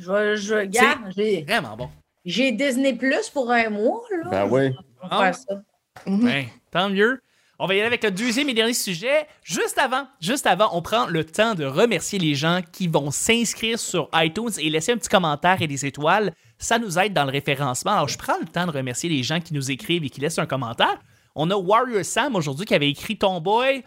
Je, 0.00 0.36
je 0.36 0.54
regarde. 0.54 1.12
Vraiment 1.46 1.76
bon. 1.76 1.90
J'ai 2.24 2.52
Disney 2.52 2.94
Plus 2.94 3.28
pour 3.30 3.50
un 3.50 3.70
mois. 3.70 4.02
Là. 4.10 4.30
Ben 4.30 4.48
oui. 4.50 4.70
Ah. 5.02 5.32
ça. 5.32 5.62
Ben, 6.06 6.46
tant 6.70 6.88
mieux. 6.88 7.20
On 7.58 7.66
va 7.66 7.74
y 7.74 7.78
aller 7.78 7.86
avec 7.86 8.02
le 8.02 8.10
deuxième 8.10 8.48
et 8.48 8.54
dernier 8.54 8.74
sujet. 8.74 9.26
Juste 9.44 9.78
avant, 9.78 10.08
juste 10.20 10.46
avant, 10.46 10.70
on 10.72 10.82
prend 10.82 11.06
le 11.06 11.24
temps 11.24 11.54
de 11.54 11.64
remercier 11.64 12.18
les 12.18 12.34
gens 12.34 12.60
qui 12.72 12.88
vont 12.88 13.10
s'inscrire 13.10 13.78
sur 13.78 14.08
iTunes 14.14 14.50
et 14.58 14.68
laisser 14.68 14.92
un 14.92 14.96
petit 14.96 15.08
commentaire 15.08 15.62
et 15.62 15.68
des 15.68 15.86
étoiles. 15.86 16.32
Ça 16.58 16.78
nous 16.78 16.98
aide 16.98 17.12
dans 17.12 17.24
le 17.24 17.30
référencement. 17.30 17.92
Alors, 17.92 18.08
je 18.08 18.18
prends 18.18 18.38
le 18.40 18.46
temps 18.46 18.66
de 18.66 18.72
remercier 18.72 19.08
les 19.08 19.22
gens 19.22 19.40
qui 19.40 19.54
nous 19.54 19.70
écrivent 19.70 20.02
et 20.04 20.10
qui 20.10 20.20
laissent 20.20 20.38
un 20.40 20.46
commentaire. 20.46 20.98
On 21.34 21.50
a 21.50 21.56
Warrior 21.56 22.04
Sam 22.04 22.34
aujourd'hui 22.34 22.66
qui 22.66 22.74
avait 22.74 22.90
écrit 22.90 23.16
Tomboy. 23.16 23.84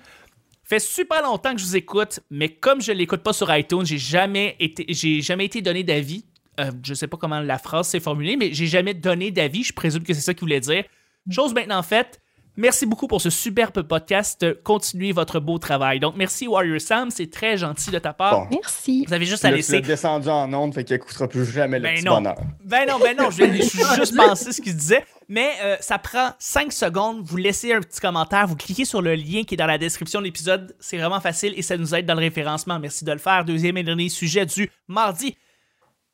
Fait 0.63 0.79
super 0.79 1.21
longtemps 1.21 1.53
que 1.53 1.59
je 1.59 1.65
vous 1.65 1.75
écoute, 1.75 2.21
mais 2.29 2.49
comme 2.49 2.81
je 2.81 2.91
l'écoute 2.91 3.21
pas 3.21 3.33
sur 3.33 3.53
iTunes, 3.55 3.85
j'ai 3.85 3.99
jamais 3.99 4.55
été, 4.59 4.85
j'ai 4.89 5.21
jamais 5.21 5.45
été 5.45 5.61
donné 5.61 5.83
d'avis. 5.83 6.25
Euh, 6.59 6.71
je 6.83 6.93
sais 6.93 7.07
pas 7.07 7.17
comment 7.17 7.39
la 7.39 7.57
phrase 7.57 7.87
s'est 7.87 7.99
formulée, 7.99 8.37
mais 8.37 8.53
j'ai 8.53 8.67
jamais 8.67 8.93
donné 8.93 9.31
d'avis. 9.31 9.63
Je 9.63 9.73
présume 9.73 10.03
que 10.03 10.13
c'est 10.13 10.21
ça 10.21 10.33
qu'il 10.33 10.41
voulait 10.41 10.59
dire. 10.59 10.83
Chose 11.29 11.53
maintenant 11.53 11.81
faite, 11.81 12.21
Merci 12.57 12.85
beaucoup 12.85 13.07
pour 13.07 13.21
ce 13.21 13.29
superbe 13.29 13.81
podcast. 13.81 14.45
Continuez 14.63 15.11
votre 15.11 15.41
beau 15.41 15.57
travail. 15.57 15.99
Donc, 15.99 16.15
merci 16.15 16.47
Warrior 16.47 16.79
Sam, 16.79 17.11
c'est 17.11 17.29
très 17.29 17.57
gentil 17.57 17.91
de 17.91 17.99
ta 17.99 18.13
part. 18.13 18.47
Merci. 18.49 19.03
Vous 19.05 19.13
avez 19.13 19.25
juste 19.25 19.43
à 19.43 19.51
laisser. 19.51 19.81
descendu 19.81 20.29
en 20.29 20.51
onde, 20.53 20.73
fait 20.73 20.85
qu'il 20.85 20.95
n'écoutera 20.95 21.27
plus 21.27 21.45
jamais 21.45 21.79
le 21.79 21.83
ben 21.83 21.95
petit 21.95 22.05
non. 22.05 22.15
bonheur. 22.15 22.37
Ben 22.63 22.87
non, 22.87 22.97
ben 22.99 23.17
non, 23.17 23.29
je 23.29 23.43
vais 23.43 23.61
juste 23.95 24.15
penser 24.15 24.53
ce 24.53 24.61
qu'il 24.61 24.75
disait. 24.75 25.03
Mais 25.27 25.49
euh, 25.63 25.75
ça 25.81 25.97
prend 25.99 26.29
5 26.39 26.71
secondes. 26.71 27.21
Vous 27.25 27.35
laissez 27.35 27.73
un 27.73 27.81
petit 27.81 27.99
commentaire, 27.99 28.47
vous 28.47 28.55
cliquez 28.55 28.85
sur 28.85 29.01
le 29.01 29.15
lien 29.15 29.43
qui 29.43 29.55
est 29.55 29.57
dans 29.57 29.65
la 29.65 29.77
description 29.77 30.21
de 30.21 30.25
l'épisode. 30.25 30.73
C'est 30.79 30.97
vraiment 30.97 31.19
facile 31.19 31.53
et 31.57 31.61
ça 31.61 31.75
nous 31.75 31.93
aide 31.93 32.05
dans 32.05 32.13
le 32.13 32.21
référencement. 32.21 32.79
Merci 32.79 33.03
de 33.03 33.11
le 33.11 33.17
faire. 33.17 33.43
Deuxième 33.43 33.75
et 33.75 33.83
dernier 33.83 34.07
sujet 34.07 34.45
du 34.45 34.71
mardi. 34.87 35.35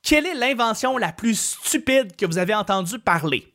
Quelle 0.03 0.25
est 0.25 0.34
l'invention 0.34 0.98
la 0.98 1.12
plus 1.12 1.39
stupide 1.39 2.15
que 2.15 2.25
vous 2.25 2.38
avez 2.38 2.53
entendu 2.53 3.00
parler? 3.00 3.48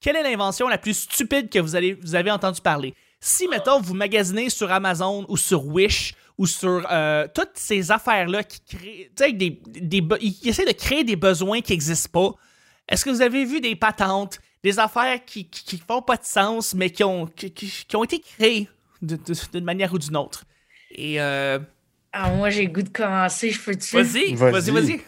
Quelle 0.00 0.16
est 0.16 0.22
l'invention 0.22 0.68
la 0.68 0.78
plus 0.78 0.94
stupide 0.94 1.50
que 1.50 1.58
vous, 1.58 1.76
allez, 1.76 1.94
vous 1.94 2.14
avez 2.14 2.30
entendu 2.30 2.60
parler? 2.60 2.94
Si, 3.20 3.46
mettons, 3.48 3.80
vous 3.80 3.94
magasinez 3.94 4.48
sur 4.48 4.70
Amazon 4.72 5.26
ou 5.28 5.36
sur 5.36 5.66
Wish 5.66 6.14
ou 6.38 6.46
sur 6.46 6.86
euh, 6.90 7.28
toutes 7.34 7.52
ces 7.54 7.90
affaires-là 7.90 8.42
qui 8.44 8.60
créent, 8.60 9.10
tu 9.14 9.24
sais, 9.24 9.32
des, 9.32 9.60
des, 9.66 10.02
ils 10.22 10.48
essaient 10.48 10.64
de 10.64 10.72
créer 10.72 11.04
des 11.04 11.16
besoins 11.16 11.60
qui 11.60 11.72
n'existent 11.72 12.08
pas, 12.10 12.34
est-ce 12.88 13.04
que 13.04 13.10
vous 13.10 13.20
avez 13.20 13.44
vu 13.44 13.60
des 13.60 13.76
patentes, 13.76 14.40
des 14.64 14.78
affaires 14.78 15.22
qui, 15.24 15.48
qui, 15.48 15.78
font 15.78 16.00
pas 16.00 16.16
de 16.16 16.24
sens, 16.24 16.74
mais 16.74 16.90
qui 16.90 17.04
ont, 17.04 17.26
qui, 17.26 17.52
qui 17.52 17.96
ont 17.96 18.04
été 18.04 18.20
créées 18.20 18.68
d'une 19.02 19.64
manière 19.64 19.92
ou 19.92 19.98
d'une 19.98 20.16
autre? 20.16 20.44
Et. 20.90 21.20
Euh... 21.20 21.58
Ah, 22.12 22.30
moi, 22.30 22.50
j'ai 22.50 22.66
goût 22.66 22.82
de 22.82 22.88
commencer, 22.88 23.50
je 23.50 23.60
peux-tu? 23.60 23.94
Vas-y, 23.94 24.34
vas-y, 24.34 24.70
vas-y. 24.70 25.00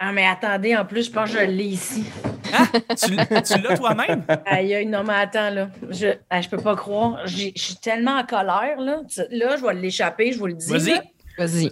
Ah, 0.00 0.12
mais 0.12 0.26
attendez, 0.26 0.76
en 0.76 0.84
plus, 0.84 1.06
je 1.06 1.10
pense 1.10 1.32
que 1.32 1.38
je 1.38 1.44
l'ai 1.44 1.64
ici. 1.64 2.04
Ah, 2.52 2.66
tu, 2.94 3.14
l'as 3.14 3.76
toi-même? 3.76 4.24
Aïe, 4.46 4.74
aïe, 4.74 4.86
non, 4.86 5.02
mais 5.02 5.14
attends, 5.14 5.50
là. 5.50 5.70
Je, 5.90 6.14
ah, 6.30 6.40
je 6.40 6.48
peux 6.48 6.56
pas 6.56 6.76
croire. 6.76 7.26
Je 7.26 7.50
suis 7.56 7.76
tellement 7.82 8.16
en 8.16 8.24
colère, 8.24 8.80
là. 8.80 9.02
Là, 9.30 9.56
je 9.56 9.66
vais 9.66 9.74
l'échapper, 9.74 10.32
je 10.32 10.38
vous 10.38 10.46
le 10.46 10.54
dis. 10.54 10.70
Vas-y. 10.70 11.02
Vas-y. 11.36 11.70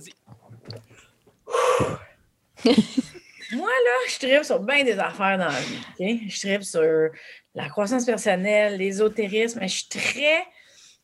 Moi, 3.53 3.69
là, 3.69 3.93
je 4.09 4.19
tripe 4.19 4.45
sur 4.45 4.59
bien 4.61 4.83
des 4.83 4.99
affaires 4.99 5.39
dans 5.39 5.47
la 5.47 5.61
vie. 5.61 5.79
OK? 6.01 6.29
Je 6.29 6.41
tripe 6.41 6.65
sur 6.65 7.11
la 7.55 7.69
croissance 7.69 8.05
personnelle, 8.05 8.77
l'ésotérisme, 8.77 9.61
mais 9.61 9.69
je 9.69 9.77
suis 9.77 9.89
très. 9.89 10.45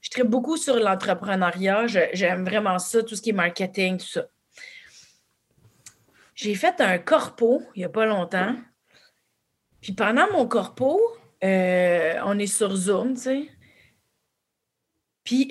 Je 0.00 0.10
tripe 0.10 0.26
beaucoup 0.26 0.56
sur 0.56 0.74
l'entrepreneuriat. 0.74 1.86
J'aime 2.12 2.44
vraiment 2.44 2.80
ça, 2.80 3.02
tout 3.02 3.14
ce 3.14 3.22
qui 3.22 3.30
est 3.30 3.34
marketing, 3.34 3.98
tout 3.98 4.06
ça. 4.06 4.26
J'ai 6.34 6.54
fait 6.54 6.80
un 6.80 6.98
corpo 6.98 7.62
il 7.74 7.80
n'y 7.80 7.84
a 7.84 7.88
pas 7.88 8.06
longtemps. 8.06 8.54
Puis 9.80 9.92
pendant 9.92 10.30
mon 10.32 10.46
corpo, 10.46 11.00
euh, 11.44 12.14
on 12.24 12.38
est 12.38 12.46
sur 12.46 12.74
Zoom, 12.74 13.14
tu 13.14 13.20
sais. 13.20 13.48
Puis 15.24 15.48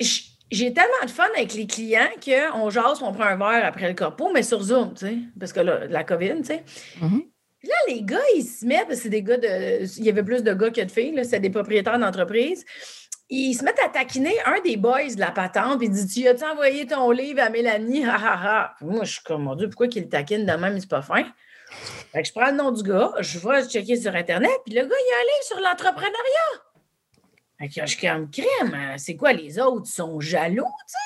j'ai 0.50 0.72
tellement 0.72 1.04
de 1.04 1.10
fun 1.10 1.28
avec 1.36 1.54
les 1.54 1.66
clients 1.66 2.10
qu'on 2.22 2.70
jase, 2.70 3.02
on 3.02 3.12
prend 3.12 3.24
un 3.24 3.36
verre 3.36 3.64
après 3.64 3.88
le 3.88 3.94
corpo, 3.94 4.30
mais 4.32 4.42
sur 4.42 4.62
Zoom, 4.62 4.94
tu 4.94 5.06
sais, 5.06 5.18
parce 5.38 5.52
que 5.52 5.60
là, 5.60 5.86
la 5.86 6.04
COVID, 6.04 6.36
tu 6.38 6.44
sais. 6.44 6.64
Mm-hmm. 7.00 7.28
Là, 7.64 7.74
les 7.88 8.02
gars, 8.02 8.18
ils 8.34 8.42
se 8.42 8.66
mettent, 8.66 8.94
c'est 8.94 9.08
des 9.08 9.22
gars 9.22 9.36
de. 9.36 9.84
Il 9.98 10.04
y 10.04 10.08
avait 10.08 10.24
plus 10.24 10.42
de 10.42 10.52
gars 10.52 10.70
que 10.70 10.80
de 10.80 10.90
filles, 10.90 11.24
c'est 11.24 11.40
des 11.40 11.50
propriétaires 11.50 11.98
d'entreprise 11.98 12.64
ils 13.28 13.54
se 13.54 13.64
mettent 13.64 13.80
à 13.84 13.88
taquiner 13.88 14.34
un 14.44 14.60
des 14.60 14.76
boys 14.76 15.14
de 15.14 15.20
la 15.20 15.30
patente, 15.30 15.78
puis 15.78 15.86
il 15.86 15.92
dit 15.92 16.06
Tu 16.06 16.28
as-tu 16.28 16.44
envoyé 16.44 16.86
ton 16.86 17.10
livre 17.10 17.40
à 17.40 17.48
Mélanie? 17.48 18.04
Moi, 18.80 19.04
je 19.04 19.12
suis 19.12 19.22
comme 19.22 19.44
Mon 19.44 19.54
Dieu, 19.54 19.68
pourquoi 19.68 19.88
qu'il 19.88 20.08
taquine 20.08 20.44
de 20.44 20.52
même, 20.52 20.78
c'est 20.78 20.88
pas 20.88 21.02
fin? 21.02 21.24
Fait 22.12 22.22
que 22.22 22.28
je 22.28 22.32
prends 22.32 22.50
le 22.50 22.56
nom 22.56 22.70
du 22.70 22.82
gars, 22.82 23.12
je 23.20 23.38
vais 23.38 23.66
checker 23.66 23.96
sur 23.96 24.14
Internet, 24.14 24.50
puis 24.64 24.74
le 24.74 24.82
gars, 24.82 24.88
il 24.88 25.14
a 25.14 25.16
un 25.16 25.22
livre 25.22 25.44
sur 25.44 25.60
l'entrepreneuriat. 25.60 26.62
Fait 27.58 27.68
que 27.68 27.86
je 27.86 27.86
suis 27.86 28.06
comme 28.06 28.30
crème. 28.30 28.74
Hein, 28.74 28.98
c'est 28.98 29.16
quoi, 29.16 29.32
les 29.32 29.58
autres 29.58 29.86
sont 29.86 30.20
jaloux, 30.20 30.64
tu 30.64 30.92
sais? 30.92 30.98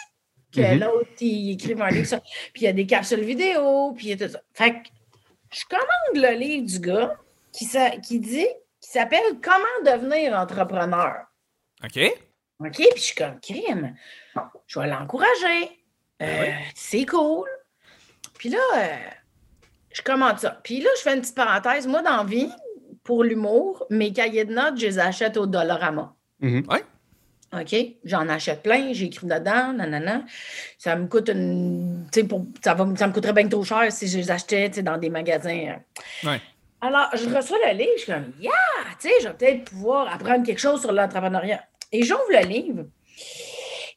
Que 0.53 0.61
mm-hmm. 0.61 0.79
l'autre, 0.81 1.11
il 1.21 1.53
écrive 1.53 1.83
un 1.83 1.91
livre 1.91 2.07
sur. 2.07 2.21
Puis 2.21 2.63
il 2.63 2.65
y 2.65 2.69
a 2.69 2.73
des 2.73 2.87
capsules 2.87 3.21
vidéo, 3.21 3.93
puis 3.95 4.07
il 4.07 4.11
y 4.11 4.13
a 4.13 4.27
tout 4.27 4.33
ça. 4.33 4.41
Fait 4.55 4.73
que 4.73 4.89
je 5.53 5.65
commande 5.69 6.25
le 6.25 6.39
livre 6.39 6.67
du 6.67 6.81
gars 6.81 7.17
qui, 7.53 7.69
qui 8.03 8.21
dit, 8.21 8.49
qui 8.81 8.91
s'appelle 8.91 9.39
Comment 9.43 9.97
devenir 9.97 10.35
entrepreneur. 10.35 11.26
OK. 11.85 11.99
OK, 12.59 12.73
puis 12.73 12.89
je 12.97 13.01
suis 13.01 13.15
comme 13.15 13.39
crime. 13.41 13.95
Je 14.67 14.81
vais 14.81 14.89
l'encourager. 14.89 15.71
Ben 16.19 16.29
euh, 16.29 16.53
c'est 16.75 17.05
cool. 17.05 17.49
Puis 18.39 18.49
là, 18.49 18.59
euh, 18.77 18.97
je 19.93 20.03
commente 20.03 20.41
ça. 20.41 20.61
Puis 20.65 20.81
là, 20.81 20.89
je 20.97 21.03
fais 21.03 21.15
une 21.15 21.21
petite 21.21 21.35
parenthèse. 21.35 21.87
Moi, 21.87 22.03
dans 22.03 22.25
vie, 22.25 22.51
pour 23.05 23.25
l'humour, 23.25 23.87
mes 23.91 24.13
cahiers 24.13 24.45
de 24.45 24.55
notes, 24.55 24.79
je 24.79 24.87
les 24.87 24.99
achète 24.99 25.37
au 25.37 25.47
Dollarama. 25.47 26.15
Mm 26.41 26.63
Oui. 26.69 26.79
OK? 27.53 27.77
J'en 28.05 28.29
achète 28.29 28.63
plein, 28.63 28.93
j'écris 28.93 29.27
dedans, 29.27 29.73
nanana. 29.73 30.25
Ça 30.79 30.97
me 30.97 31.07
coûte 31.07 31.29
une. 31.29 32.07
Pour, 32.29 32.45
ça, 32.63 32.75
va, 32.75 32.87
ça 32.97 33.07
me 33.07 33.13
coûterait 33.13 33.33
bien 33.33 33.49
trop 33.49 33.65
cher 33.65 33.91
si 33.93 34.09
je 34.09 34.19
les 34.19 34.31
achetais 34.31 34.69
dans 34.83 34.99
des 34.99 35.11
magasins. 35.11 35.77
Euh. 35.77 36.31
Oui. 36.31 36.37
Alors, 36.81 37.09
je 37.15 37.29
reçois 37.35 37.59
le 37.67 37.77
livre, 37.77 37.93
je 37.97 38.03
suis 38.03 38.13
comme, 38.13 38.33
yeah, 38.41 38.53
tu 39.01 39.09
sais, 39.09 39.15
je 39.23 39.29
vais 39.29 39.35
peut-être 39.35 39.65
pouvoir 39.65 40.13
apprendre 40.13 40.45
quelque 40.45 40.61
chose 40.61 40.81
sur 40.81 40.93
l'entrepreneuriat. 40.93 41.63
Et 41.93 42.03
j'ouvre 42.03 42.29
le 42.31 42.47
livre. 42.47 42.85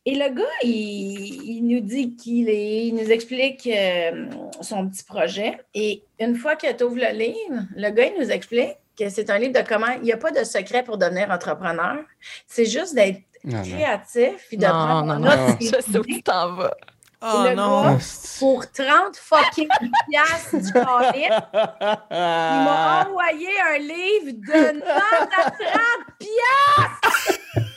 Et 0.05 0.15
le 0.15 0.33
gars, 0.33 0.43
il, 0.63 1.61
nous 1.63 1.81
dit 1.81 2.15
qu'il 2.15 2.49
est, 2.49 2.87
il 2.87 2.95
nous 2.95 3.11
explique 3.11 3.67
euh, 3.67 4.27
son 4.61 4.87
petit 4.87 5.03
projet. 5.03 5.59
Et 5.73 6.03
une 6.19 6.35
fois 6.35 6.55
que 6.55 6.71
tu 6.71 6.83
ouvres 6.83 6.95
le 6.95 7.17
livre, 7.17 7.65
le 7.75 7.89
gars, 7.89 8.05
il 8.05 8.19
nous 8.19 8.31
explique 8.31 8.77
que 8.97 9.09
c'est 9.09 9.29
un 9.29 9.37
livre 9.37 9.53
de 9.53 9.67
comment. 9.67 9.91
Il 9.97 10.03
n'y 10.03 10.13
a 10.13 10.17
pas 10.17 10.31
de 10.31 10.43
secret 10.43 10.83
pour 10.83 10.97
devenir 10.97 11.29
entrepreneur. 11.29 11.97
C'est 12.47 12.65
juste 12.65 12.95
d'être 12.95 13.21
créatif 13.45 14.47
et 14.51 14.57
de 14.57 14.65
prendre 14.65 15.15
non, 15.15 15.19
non, 15.19 15.57
Je 15.61 15.67
sais 15.67 15.97
où 15.97 16.03
tu 16.03 16.23
t'en 16.23 16.55
vas. 16.55 16.73
Oh 17.21 17.43
non! 17.53 17.97
pour 18.39 18.71
30 18.71 19.17
fucking 19.17 19.67
piastres 20.09 20.55
du 20.55 20.71
palais, 20.71 21.29
il 22.09 22.15
m'a 22.15 23.05
envoyé 23.09 23.49
un 23.59 23.77
livre 23.77 24.31
de 24.31 24.71
notes 24.75 25.33
à 25.37 25.51
30 25.51 25.59
piastres! 26.17 27.39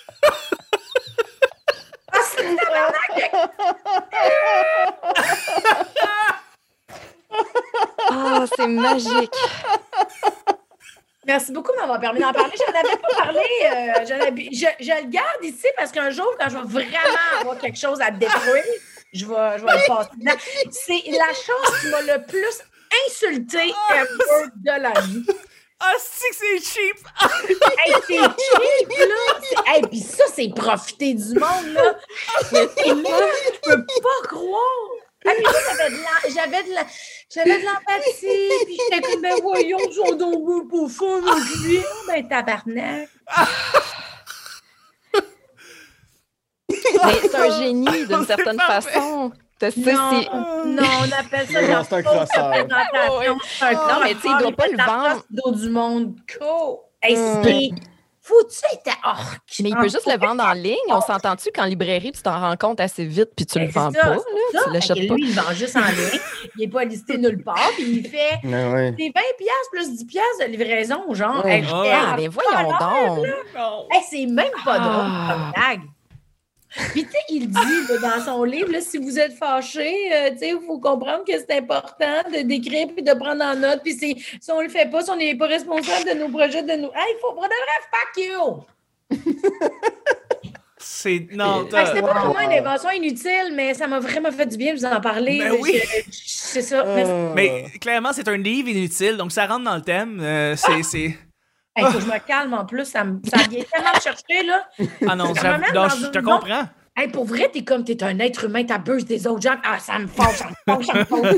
Ah, 2.15 2.19
c'est 2.37 2.45
Oh, 8.11 8.45
c'est 8.55 8.67
magique! 8.67 9.35
Merci 11.27 11.53
beaucoup 11.53 11.73
de 11.73 11.79
m'avoir 11.79 11.99
permis 12.01 12.21
d'en 12.21 12.33
parler. 12.33 12.53
Je 12.55 12.71
n'en 12.71 12.79
avais 12.79 12.97
pas 12.99 13.09
parlé. 13.17 13.41
Euh, 13.41 14.05
je, 14.05 14.67
je, 14.85 15.03
le 15.03 15.09
garde 15.09 15.43
ici 15.43 15.67
parce 15.77 15.91
qu'un 15.91 16.11
jour, 16.11 16.29
quand 16.39 16.51
je 16.51 16.59
vais 16.59 16.65
vraiment 16.65 17.41
avoir 17.41 17.59
quelque 17.59 17.79
chose 17.79 18.01
à 18.03 18.11
détruire, 18.11 18.63
je 19.13 19.27
vais, 19.27 19.59
je 19.59 19.65
vais 19.65 19.73
le 19.73 19.87
passer. 19.87 20.11
C'est 20.71 21.11
la 21.11 21.33
chose 21.33 21.81
qui 21.81 21.89
m'a 21.89 22.03
le 22.03 22.27
plus 22.27 22.63
insulté 23.07 23.73
ever 23.91 24.49
de 24.57 24.83
la 24.83 25.01
vie. 25.01 25.27
Ah, 25.85 25.95
c'est 25.99 26.29
que 26.31 26.37
c'est 26.37 26.61
cheap! 26.61 26.97
hey, 27.85 27.95
c'est 28.07 28.15
cheap, 28.15 28.89
là! 28.89 29.73
Hey, 29.75 29.83
puis 29.83 29.99
ça, 29.99 30.23
c'est 30.33 30.49
profiter 30.55 31.15
du 31.15 31.35
monde, 31.35 31.73
là! 31.73 31.99
Et 32.87 32.95
moi, 32.95 33.21
je 33.45 33.71
peux 33.71 33.85
pas 33.85 34.29
croire! 34.29 34.63
Ah, 35.27 35.31
mais 35.37 35.43
j'avais 35.43 35.91
de 35.91 36.35
j'avais 36.35 36.63
de 36.63 36.75
la, 36.75 36.87
j'avais 37.33 37.61
de 37.61 37.65
l'empathie, 37.65 38.65
puis 38.65 38.79
j'étais 38.79 39.03
comme, 39.03 39.23
ben 39.23 39.35
voyons, 39.43 39.79
son 39.93 40.15
donc 40.15 40.69
pour 40.69 40.91
fun, 40.91 41.21
lui, 41.65 41.81
ben 42.07 42.29
tabarnak! 42.29 43.09
Mais 47.05 47.29
c'est 47.29 47.35
un 47.35 47.59
génie 47.59 48.07
d'une 48.07 48.25
certaine 48.25 48.61
façon. 48.61 49.33
Non, 49.77 50.25
non, 50.67 50.83
on 50.83 51.21
appelle 51.21 51.47
ça 51.47 51.63
non, 51.69 51.85
c'est 51.89 51.95
un 51.95 52.03
crosseur. 52.03 52.51
Non, 52.67 54.01
mais 54.03 54.15
tu 54.15 54.21
sais, 54.21 54.29
il 54.29 54.35
ne 54.35 54.41
doit 54.41 54.53
pas 54.53 54.67
le 54.67 54.77
vendre. 54.77 55.25
Dos 55.31 55.53
du 55.53 55.69
monde. 55.71 56.17
Cool. 56.39 56.79
Hey, 57.01 57.17
mm. 57.17 57.77
Faut-tu 58.25 58.61
être 58.73 58.97
orc? 59.05 59.41
Mais 59.61 59.71
il 59.71 59.77
peut 59.77 59.89
juste 59.89 60.07
le 60.07 60.17
vendre 60.17 60.45
en 60.45 60.53
ligne. 60.53 60.77
On 60.91 61.01
s'entend-tu 61.01 61.51
qu'en 61.51 61.65
librairie, 61.65 62.13
tu 62.13 62.23
t'en 62.23 62.39
rends 62.39 62.57
compte 62.57 62.79
assez 62.79 63.05
vite 63.05 63.31
puis 63.37 63.45
tu 63.45 63.59
ne 63.59 63.65
le 63.65 63.71
vends 63.73 63.91
pas? 63.91 64.11
Là, 64.11 64.61
tu 64.65 64.73
l'achètes 64.73 65.09
pas. 65.09 65.15
Lui, 65.15 65.29
il 65.29 65.35
vend 65.35 65.53
juste 65.53 65.77
en 65.77 65.81
ligne. 65.81 66.21
Il 66.57 66.61
n'est 66.61 66.69
pas 66.69 66.85
listé 66.85 67.19
nulle 67.19 67.43
part. 67.43 67.71
Puis 67.75 67.97
il 67.97 68.09
fait 68.09 68.39
ouais. 68.45 68.95
c'est 68.97 69.09
20$ 69.09 69.13
plus 69.73 69.89
10$ 69.89 70.47
de 70.47 70.51
livraison, 70.53 71.13
genre. 71.13 71.43
ah, 71.45 72.15
mais 72.17 72.29
voyons 72.29 72.71
donc. 72.79 73.27
c'est 74.09 74.27
même 74.27 74.53
pas 74.65 74.79
drôle 74.79 74.95
comme 74.95 75.11
ah. 75.11 75.53
blague. 75.57 75.81
Puis, 76.93 77.05
tu 77.05 77.11
sais, 77.11 77.19
il 77.29 77.49
dit 77.49 78.01
dans 78.01 78.25
son 78.25 78.45
livre, 78.45 78.73
si 78.81 78.99
vous 78.99 79.19
êtes 79.19 79.35
fâché, 79.35 80.13
euh, 80.13 80.31
tu 80.31 80.39
sais, 80.39 80.49
il 80.51 80.61
faut 80.67 80.79
comprendre 80.79 81.25
que 81.25 81.33
c'est 81.39 81.59
important 81.59 82.23
de 82.33 82.43
d'écrire 82.43 82.89
puis 82.95 83.03
de 83.03 83.13
prendre 83.13 83.45
en 83.45 83.55
note. 83.55 83.81
Puis, 83.83 83.95
si 83.95 84.51
on 84.51 84.61
le 84.61 84.69
fait 84.69 84.91
pas, 84.91 85.03
si 85.03 85.11
on 85.11 85.17
n'est 85.17 85.35
pas 85.37 85.47
responsable 85.47 86.09
de 86.09 86.15
nos 86.19 86.29
projets, 86.29 86.63
de 86.63 86.73
nous. 86.73 86.89
Hey, 86.95 87.15
il 87.15 87.19
faut 87.21 87.33
prendre 87.33 87.51
un 87.51 87.83
fuck 87.93 88.17
you! 88.17 88.65
C'est. 90.79 91.29
Non, 91.33 91.65
C'était 91.65 92.01
pas 92.01 92.13
vraiment 92.13 92.41
une 92.41 92.59
invention 92.59 92.91
inutile, 92.91 93.53
mais 93.55 93.75
ça 93.75 93.87
m'a 93.87 94.01
vraiment 94.01 94.33
fait 94.33 94.47
du 94.47 94.57
bien 94.57 94.75
de 94.75 94.79
vous 94.79 94.85
en 94.85 95.01
parler. 95.01 95.39
Mais 95.39 95.51
ben 95.51 95.59
oui! 95.61 95.81
C'est 96.11 96.63
ça. 96.63 96.85
Mais 97.35 97.67
clairement, 97.81 98.13
c'est 98.13 98.29
un 98.29 98.37
livre 98.37 98.69
inutile, 98.69 99.17
donc 99.17 99.33
ça 99.33 99.47
rentre 99.47 99.65
dans 99.65 99.77
le 99.77 99.83
thème. 99.83 100.19
Euh, 100.21 100.57
c'est. 100.57 101.17
Faut 101.79 101.93
que 101.93 102.01
je 102.01 102.07
me 102.07 102.19
calme 102.27 102.55
en 102.55 102.65
plus, 102.65 102.85
ça, 102.85 103.05
me, 103.05 103.21
ça 103.25 103.39
vient 103.49 103.65
tellement 103.73 103.95
me 103.95 104.01
chercher, 104.01 104.43
là. 104.45 104.69
Ah 105.09 105.17
non, 105.17 105.35
ça, 105.35 105.59
non 105.59 105.89
je 105.89 106.07
te 106.09 106.19
comprends. 106.19 106.69
Hey, 106.95 107.09
pour 107.09 107.25
vrai, 107.25 107.51
t'es 107.51 107.65
comme 107.65 107.85
t'es 107.85 108.03
un 108.05 108.19
être 108.19 108.45
humain, 108.45 108.65
t'abuses 108.65 109.07
des 109.07 109.27
autres 109.27 109.43
gens. 109.43 109.57
Ah, 109.65 109.79
ça 109.79 109.99
me 109.99 110.07
fâche, 110.07 110.37
ça 110.37 110.49
me 110.49 110.55
fâche, 110.67 110.87
ça 110.87 110.95
me 110.95 111.05
fâche. 111.05 111.37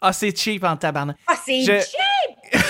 ah, 0.00 0.12
c'est 0.12 0.34
cheap 0.36 0.64
en 0.64 0.76
tabarnak. 0.76 1.16
Ah, 1.26 1.34
c'est 1.44 1.62
cheap! 1.64 2.62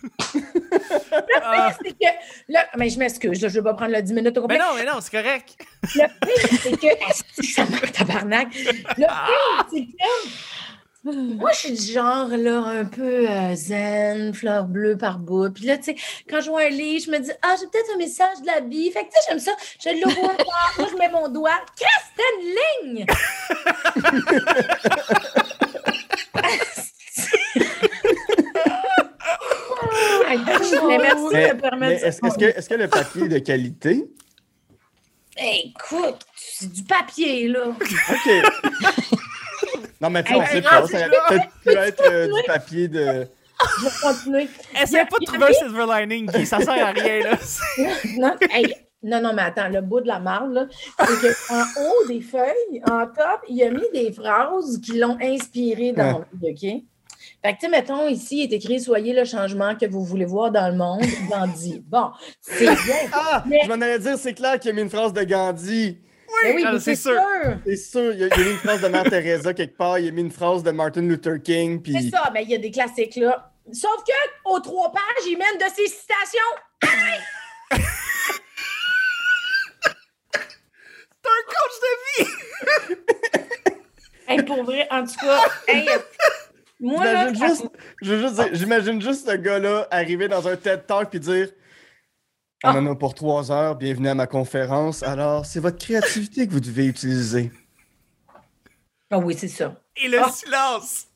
le 0.34 1.40
pire, 1.40 1.78
c'est 1.82 1.92
que. 1.92 2.12
Là, 2.48 2.66
mais 2.76 2.88
je 2.88 2.98
m'excuse, 2.98 3.40
je 3.40 3.46
vais 3.48 3.62
pas 3.62 3.74
prendre 3.74 3.92
le 3.92 4.02
10 4.02 4.12
minutes 4.12 4.38
au 4.38 4.42
complet. 4.42 4.58
Mais 4.58 4.64
non, 4.64 4.74
mais 4.76 4.84
non, 4.84 5.00
c'est 5.00 5.10
correct. 5.10 5.56
Le 5.94 6.06
pire, 6.06 6.58
c'est 6.62 6.76
que. 6.80 7.42
ça 7.52 7.64
me 7.64 7.90
tabarnak. 7.90 8.54
Le 8.54 9.06
pire, 9.06 9.66
c'est 9.70 9.80
que 9.80 10.30
moi, 11.02 11.50
je 11.52 11.58
suis 11.58 11.72
du 11.72 11.92
genre, 11.92 12.28
là, 12.28 12.58
un 12.58 12.84
peu 12.84 13.28
euh, 13.28 13.54
zen, 13.54 14.34
fleur 14.34 14.66
bleue 14.66 14.98
par 14.98 15.18
bout. 15.18 15.50
Puis 15.50 15.64
là, 15.64 15.78
tu 15.78 15.84
sais, 15.84 15.96
quand 16.28 16.40
je 16.40 16.50
vois 16.50 16.62
un 16.62 16.68
livre, 16.68 17.04
je 17.06 17.10
me 17.10 17.18
dis, 17.18 17.32
ah, 17.42 17.54
j'ai 17.58 17.66
peut-être 17.68 17.90
un 17.94 17.98
message 17.98 18.42
de 18.42 18.46
la 18.46 18.60
vie. 18.60 18.90
Fait 18.90 19.04
que, 19.04 19.06
tu 19.06 19.12
sais, 19.12 19.20
j'aime 19.28 19.38
ça. 19.38 19.52
Je 19.82 19.88
le 19.90 20.14
vois 20.14 20.34
moi, 20.78 20.88
je 20.90 20.96
mets 20.96 21.10
mon 21.10 21.28
doigt. 21.28 21.60
Qu'est-ce 21.78 22.10
que 22.16 22.22
une 22.40 22.54
ligne? 22.96 23.06
mais 30.86 30.98
merci 30.98 31.24
de 31.34 31.54
me 31.54 31.60
permettre 31.60 32.04
Est-ce 32.04 32.20
que, 32.20 32.44
est 32.44 32.68
que 32.68 32.74
le 32.74 32.88
papier 32.88 33.24
est 33.24 33.28
de 33.28 33.38
qualité? 33.38 34.04
Écoute, 35.36 36.26
c'est 36.36 36.70
du 36.70 36.82
papier, 36.82 37.48
là. 37.48 37.68
OK. 38.10 38.30
Non, 40.00 40.10
mais 40.10 40.22
tu 40.22 40.32
sais, 40.32 40.38
on 40.38 40.46
sait 40.46 40.62
pas. 40.62 40.86
Ça 40.86 40.98
peut-être 41.28 41.48
pu 41.62 41.70
être 41.70 42.02
euh, 42.10 42.26
du 42.26 42.42
papier 42.46 42.88
de. 42.88 43.28
Je 43.78 43.84
vais 43.84 43.90
continuer. 44.00 44.48
Essaye 44.82 45.04
pas 45.04 45.18
de 45.20 45.24
trouver 45.26 45.46
un 45.48 45.52
silver 45.52 45.86
lining, 45.86 46.30
qui 46.30 46.46
ça 46.46 46.60
sert 46.60 46.86
à 46.86 46.92
rien, 46.92 47.20
là. 47.20 47.38
non, 48.18 48.34
non, 49.02 49.20
non, 49.22 49.32
mais 49.34 49.42
attends, 49.42 49.68
le 49.68 49.80
bout 49.80 50.00
de 50.00 50.06
la 50.06 50.18
marde, 50.18 50.52
là, 50.52 50.66
c'est 50.98 51.48
qu'en 51.48 51.62
haut 51.82 52.06
des 52.08 52.20
feuilles, 52.20 52.82
en 52.90 53.06
top, 53.06 53.42
il 53.48 53.62
a 53.62 53.70
mis 53.70 53.88
des 53.92 54.12
phrases 54.12 54.78
qui 54.82 54.98
l'ont 54.98 55.18
inspiré 55.20 55.92
dans 55.92 56.22
le 56.40 56.50
OK? 56.50 56.82
Fait 57.42 57.54
que, 57.54 57.60
tu 57.60 57.66
sais, 57.66 57.68
mettons, 57.68 58.08
ici, 58.08 58.44
il 58.44 58.52
est 58.52 58.56
écrit 58.56 58.80
Soyez 58.80 59.14
le 59.14 59.24
changement 59.24 59.74
que 59.74 59.86
vous 59.86 60.04
voulez 60.04 60.26
voir 60.26 60.50
dans 60.50 60.68
le 60.68 60.76
monde, 60.76 61.02
Gandhi. 61.30 61.82
Bon, 61.86 62.10
c'est 62.40 62.64
bien. 62.64 62.96
Ah, 63.12 63.44
je 63.46 63.68
m'en 63.68 63.74
allais 63.74 63.98
dire, 63.98 64.18
c'est 64.18 64.34
clair 64.34 64.58
qu'il 64.58 64.70
a 64.70 64.74
mis 64.74 64.82
une 64.82 64.90
phrase 64.90 65.12
de 65.12 65.22
Gandhi. 65.22 65.98
Oui, 66.44 66.64
oui 66.64 66.80
c'est 66.80 66.94
sûr. 66.94 67.20
C'est 67.66 67.76
sûr. 67.76 68.12
Il 68.12 68.24
a, 68.24 68.36
mis 68.36 68.50
une 68.50 68.56
phrase 68.58 68.80
de 68.80 68.88
Mère 68.88 69.04
Teresa 69.04 69.54
quelque 69.54 69.76
part, 69.76 69.98
il 69.98 70.08
a 70.08 70.10
mis 70.10 70.22
une 70.22 70.30
phrase 70.30 70.62
de 70.62 70.70
Martin 70.70 71.02
Luther 71.02 71.42
King. 71.42 71.82
Puis... 71.82 71.92
C'est 71.92 72.10
ça, 72.10 72.30
mais 72.32 72.44
il 72.44 72.50
y 72.50 72.54
a 72.54 72.58
des 72.58 72.70
classiques 72.70 73.16
là. 73.16 73.52
Sauf 73.72 74.02
que 74.06 74.12
aux 74.50 74.60
trois 74.60 74.92
pages, 74.92 75.26
il 75.26 75.38
mène 75.38 75.58
de 75.58 75.74
ses 75.74 75.86
citations. 75.86 76.40
C'est 81.22 81.28
un 81.28 81.42
coach 81.46 81.76
de 81.82 82.24
vie! 82.24 82.30
hey, 84.28 84.42
pour 84.42 84.64
vrai, 84.64 84.88
en 84.90 85.04
tout 85.04 85.14
cas, 85.20 85.40
hey, 85.68 85.88
moi, 86.80 87.04
là, 87.04 87.32
juste, 87.32 87.66
je 88.02 88.14
veux 88.14 88.20
juste 88.22 88.34
dire, 88.34 88.48
j'imagine 88.52 89.02
juste 89.02 89.28
ce 89.28 89.36
gars-là 89.36 89.86
arriver 89.90 90.28
dans 90.28 90.48
un 90.48 90.56
TED 90.56 90.86
Talk 90.86 91.10
puis 91.10 91.20
dire 91.20 91.48
on 92.64 92.68
en 92.68 92.86
a 92.86 92.94
pour 92.94 93.14
trois 93.14 93.50
heures. 93.50 93.76
Bienvenue 93.76 94.08
à 94.08 94.14
ma 94.14 94.26
conférence. 94.26 95.02
Alors, 95.02 95.46
c'est 95.46 95.60
votre 95.60 95.78
créativité 95.78 96.46
que 96.46 96.52
vous 96.52 96.60
devez 96.60 96.86
utiliser. 96.86 97.50
Ah 99.10 99.18
oui, 99.18 99.34
c'est 99.38 99.48
ça. 99.48 99.74
Et 99.96 100.08
le 100.08 100.20
ah. 100.20 100.30
silence! 100.30 101.06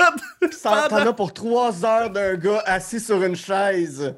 T'en 0.62 0.96
as 0.96 1.12
pour 1.12 1.32
trois 1.32 1.84
heures 1.84 2.10
d'un 2.10 2.34
gars 2.36 2.62
assis 2.66 3.00
sur 3.00 3.22
une 3.22 3.36
chaise. 3.36 4.14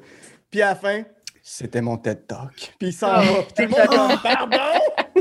Puis 0.49 0.61
à 0.61 0.69
la 0.69 0.75
fin, 0.75 1.03
c'était 1.41 1.81
mon 1.81 1.97
TED 1.97 2.25
Talk. 2.25 2.73
Puis 2.79 2.89
il 2.89 2.93
s'en 2.93 3.07
ah. 3.07 3.21
va. 3.21 3.43
Tout 3.43 3.61
le 3.61 3.67
monde 3.67 4.21
pardon! 4.23 4.57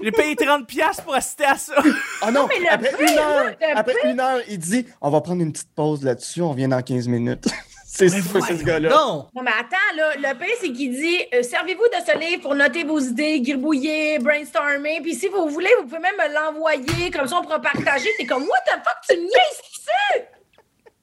J'ai 0.03 0.11
payé 0.11 0.35
30$ 0.35 1.03
pour 1.03 1.15
assister 1.15 1.45
à 1.45 1.57
ça. 1.57 1.75
Ah 2.23 2.31
non, 2.31 2.49
après, 2.71 2.91
une 2.99 3.19
heure, 3.19 3.55
après 3.77 4.11
une 4.11 4.21
heure, 4.21 4.41
il 4.49 4.59
dit 4.59 4.87
on 5.01 5.11
va 5.11 5.21
prendre 5.21 5.43
une 5.43 5.53
petite 5.53 5.75
pause 5.75 6.03
là-dessus, 6.03 6.43
on 6.43 6.55
vient 6.55 6.69
dans 6.69 6.83
15 6.83 7.09
minutes. 7.09 7.47
C'est 7.95 8.09
ce 8.09 8.65
gars-là. 8.65 8.89
Non. 8.89 9.29
Non, 9.35 9.43
mais 9.43 9.51
attends, 9.51 9.77
là, 9.97 10.15
le 10.17 10.39
pire, 10.39 10.57
c'est 10.61 10.73
qu'il 10.73 10.93
dit 10.93 11.19
euh, 11.35 11.43
servez-vous 11.43 11.85
de 11.85 12.11
ce 12.11 12.19
livre 12.19 12.43
pour 12.43 12.55
noter 12.55 12.85
vos 12.85 12.99
idées, 12.99 13.41
gribouiller, 13.43 14.19
brainstormer. 14.19 15.01
Puis 15.03 15.15
si 15.15 15.29
vous 15.29 15.47
voulez, 15.49 15.69
vous 15.79 15.85
pouvez 15.87 15.99
même 15.99 16.17
me 16.17 16.35
l'envoyer. 16.35 17.11
Comme 17.11 17.27
ça, 17.27 17.37
on 17.39 17.43
pourra 17.43 17.61
partager. 17.61 18.09
C'est 18.19 18.25
comme 18.25 18.45
What 18.45 18.65
the 18.67 18.79
fuck, 18.83 18.97
tu 19.09 19.17
me 19.17 19.23
niaises 19.23 20.27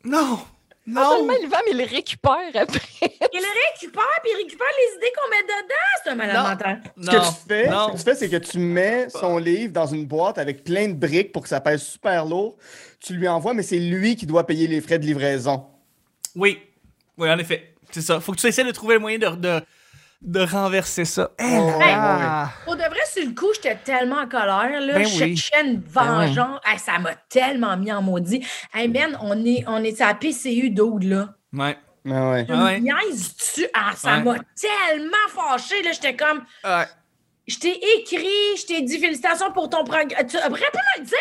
Non. 0.04 0.20
Non. 0.24 0.40
Non 1.02 1.18
seulement 1.18 1.34
il 1.40 1.48
va, 1.48 1.58
mais 1.66 1.72
il 1.74 1.78
le 1.78 1.96
récupère 1.96 2.50
après. 2.56 2.82
il 3.02 3.40
le 3.40 3.72
récupère, 3.72 4.04
puis 4.24 4.32
il 4.34 4.38
récupère 4.38 4.68
les 4.80 4.98
idées 4.98 5.14
qu'on 5.16 5.30
met 5.30 5.44
dedans. 5.44 5.76
C'est 6.04 6.10
un 6.10 6.16
malade 6.16 6.82
Ce 7.00 7.06
que 7.06 7.16
tu 7.18 7.48
fais, 7.48 7.66
ce 7.68 7.92
que 7.92 7.98
tu 7.98 8.04
fais, 8.04 8.16
c'est 8.16 8.30
que 8.30 8.38
tu 8.38 8.58
mets 8.58 9.08
son 9.10 9.38
livre 9.38 9.72
dans 9.72 9.86
une 9.86 10.08
boîte 10.08 10.40
avec 10.40 10.64
plein 10.64 10.88
de 10.88 10.94
briques 10.94 11.32
pour 11.32 11.44
que 11.44 11.50
ça 11.50 11.62
pèse 11.62 11.84
super 11.84 12.26
lourd. 12.26 12.58
Tu 13.00 13.14
lui 13.14 13.28
envoies, 13.28 13.54
mais 13.54 13.62
c'est 13.62 13.78
lui 13.78 14.16
qui 14.16 14.26
doit 14.26 14.48
payer 14.48 14.66
les 14.66 14.82
frais 14.82 14.98
de 14.98 15.06
livraison. 15.06 15.64
Oui. 16.36 16.60
Oui, 17.20 17.30
en 17.30 17.38
effet. 17.38 17.76
C'est 17.92 18.02
ça. 18.02 18.20
Faut 18.20 18.32
que 18.32 18.38
tu 18.38 18.48
essaies 18.48 18.64
de 18.64 18.72
trouver 18.72 18.96
le 18.96 19.02
moyen 19.02 19.20
de, 19.20 19.62
de, 20.22 20.40
renverser 20.40 21.06
ça. 21.06 21.32
Eh 21.38 21.44
Pour 22.66 22.76
de 22.76 22.82
vrai, 22.82 23.00
sur 23.12 23.26
le 23.26 23.34
coup, 23.34 23.48
j'étais 23.56 23.76
tellement 23.76 24.22
en 24.22 24.28
colère. 24.28 24.80
Là. 24.80 24.94
Ben 24.94 25.06
je 25.06 25.18
cherchais 25.18 25.62
une 25.66 25.78
ben 25.78 26.04
vengeance. 26.04 26.60
ça 26.78 26.98
m'a 27.00 27.16
tellement 27.30 27.76
mis 27.78 27.92
en 27.92 28.02
maudit. 28.02 28.46
Hey, 28.74 28.88
Ben, 28.88 29.18
on 29.22 29.44
est, 29.46 29.64
on 29.68 29.84
est 29.84 30.00
à 30.02 30.14
PCU 30.14 30.70
d'Aude, 30.70 31.04
là. 31.04 31.30
Ouais. 31.52 31.78
Ah 32.10 32.32
ouais. 32.32 32.46
ouais. 32.50 32.82
tu 33.54 33.68
Ah, 33.74 33.92
ça 33.96 34.20
m'a 34.20 34.36
tellement 34.56 35.28
fâché. 35.30 35.82
Là, 35.84 35.92
j'étais 35.92 36.16
comme. 36.16 36.44
Ouais. 36.64 36.86
Je 37.48 37.58
t'ai 37.58 37.80
écrit, 37.98 38.58
je 38.58 38.66
t'ai 38.68 38.82
dit 38.84 39.00
félicitations 39.00 39.52
pour 39.52 39.70
ton 39.70 39.84
programme. 39.84 40.08
Tu 40.08 40.38
aurais 40.38 40.50
pu 40.50 40.54
me 40.54 41.00
le 41.00 41.06
dire. 41.06 41.18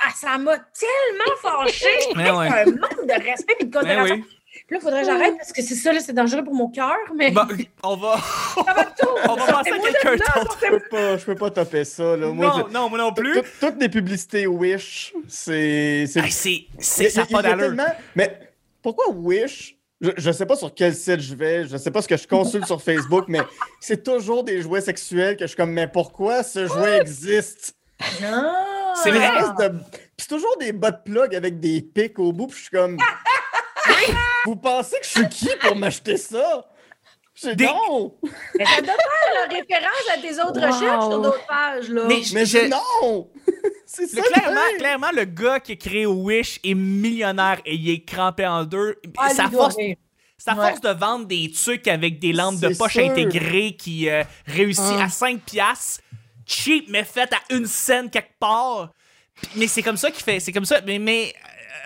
Ah, 0.00 0.10
ça 0.14 0.38
m'a 0.38 0.56
tellement 0.56 1.36
fâché. 1.40 1.86
C'est 2.00 2.18
un 2.18 2.64
manque 2.64 3.06
de 3.06 3.22
respect 3.22 3.56
et 3.60 3.64
de 3.66 3.72
considération. 3.72 4.24
Là, 4.68 4.78
il 4.78 4.82
faudrait 4.82 5.02
que 5.02 5.06
j'arrête 5.06 5.36
parce 5.36 5.52
que 5.52 5.62
c'est 5.62 5.76
ça, 5.76 5.92
c'est 6.00 6.12
dangereux 6.12 6.42
pour 6.42 6.54
mon 6.54 6.68
cœur. 6.68 6.96
Mais... 7.14 7.30
Bah, 7.30 7.46
on 7.84 7.96
va. 7.96 8.16
ça 8.66 8.72
va 8.72 8.84
tout. 8.84 9.06
On 9.28 9.36
va 9.36 9.46
passer 9.46 9.70
à 9.70 9.78
quelqu'un 9.78 10.16
d'autre. 10.16 10.58
Je 10.60 10.70
peux 10.70 10.80
pas, 10.90 11.16
je 11.16 11.24
peux 11.24 11.34
pas 11.36 11.50
taper 11.50 11.84
ça. 11.84 12.16
Là. 12.16 12.26
Moi, 12.26 12.46
non, 12.46 12.68
non, 12.72 12.88
moi 12.88 12.98
non 12.98 13.12
plus. 13.12 13.40
Toutes 13.60 13.80
les 13.80 13.88
publicités 13.88 14.48
Wish, 14.48 15.14
c'est. 15.28 16.06
C'est 16.78 17.10
ça 17.10 17.26
pas 17.26 17.42
d'allure. 17.42 17.76
Mais 18.16 18.40
pourquoi 18.82 19.08
Wish? 19.10 19.76
Je 20.00 20.28
ne 20.28 20.32
sais 20.32 20.44
pas 20.44 20.56
sur 20.56 20.74
quel 20.74 20.94
site 20.94 21.20
je 21.20 21.34
vais, 21.34 21.64
je 21.64 21.72
ne 21.72 21.78
sais 21.78 21.90
pas 21.90 22.02
ce 22.02 22.08
que 22.08 22.18
je 22.18 22.26
consulte 22.26 22.66
sur 22.66 22.82
Facebook, 22.82 23.24
mais 23.28 23.40
c'est 23.80 24.02
toujours 24.02 24.44
des 24.44 24.60
jouets 24.60 24.82
sexuels 24.82 25.36
que 25.36 25.44
je 25.44 25.48
suis 25.48 25.56
comme, 25.56 25.72
mais 25.72 25.88
pourquoi 25.88 26.42
ce 26.42 26.66
jouet 26.66 26.98
existe? 27.00 27.74
Non! 28.20 28.52
C'est 29.02 29.10
vrai! 29.10 29.30
C'est 30.18 30.28
toujours 30.28 30.56
des 30.58 30.72
bot 30.72 30.88
plugs 31.04 31.34
avec 31.34 31.60
des 31.60 31.80
pics 31.80 32.18
au 32.18 32.32
bout, 32.32 32.48
puis 32.48 32.56
je 32.56 32.62
suis 32.62 32.70
comme. 32.70 32.98
Vous 34.44 34.56
pensez 34.56 34.96
que 35.00 35.06
je 35.06 35.10
suis 35.10 35.28
qui 35.28 35.48
pour 35.60 35.76
m'acheter 35.76 36.16
ça? 36.16 36.64
C'est 37.34 37.54
Des... 37.54 37.66
non! 37.66 38.14
Mais 38.58 38.64
ça 38.64 38.80
doit 38.80 38.94
faire 38.94 39.50
référence 39.50 40.08
à 40.14 40.20
tes 40.20 40.40
autres 40.40 40.66
recherches 40.66 41.04
sur 41.04 41.20
d'autres 41.20 41.46
pages, 41.46 41.88
là. 41.90 42.04
Mais, 42.08 42.22
mais 42.32 42.68
non! 42.68 43.30
C'est 43.86 44.06
ça. 44.06 44.22
Clairement, 44.22 44.60
clairement, 44.78 45.10
le 45.14 45.24
gars 45.24 45.60
qui 45.60 45.72
a 45.72 45.76
créé 45.76 46.06
Wish 46.06 46.58
est 46.64 46.74
millionnaire 46.74 47.60
et 47.64 47.74
il 47.74 47.90
est 47.90 48.04
crampé 48.04 48.46
en 48.46 48.64
deux. 48.64 48.96
Ah, 49.16 49.30
sa 49.30 49.48
force, 49.48 49.76
sa 50.38 50.54
force 50.54 50.80
de 50.80 50.88
vendre 50.88 51.26
des 51.26 51.50
trucs 51.52 51.86
avec 51.86 52.18
des 52.18 52.32
lampes 52.32 52.58
de 52.58 52.76
poche 52.76 52.96
intégrées 52.96 53.76
qui 53.76 54.08
euh, 54.08 54.24
réussit 54.46 54.96
ah. 54.98 55.04
à 55.04 55.08
5 55.08 55.40
piastres, 55.40 56.02
cheap, 56.46 56.86
mais 56.88 57.04
fait 57.04 57.32
à 57.32 57.54
une 57.54 57.66
scène 57.66 58.10
quelque 58.10 58.38
part. 58.40 58.92
Mais 59.56 59.66
c'est 59.66 59.82
comme 59.82 59.96
ça 59.96 60.10
qu'il 60.10 60.24
fait. 60.24 60.40
C'est 60.40 60.52
comme 60.52 60.64
ça. 60.64 60.80
Mais, 60.86 60.98
mais 60.98 61.34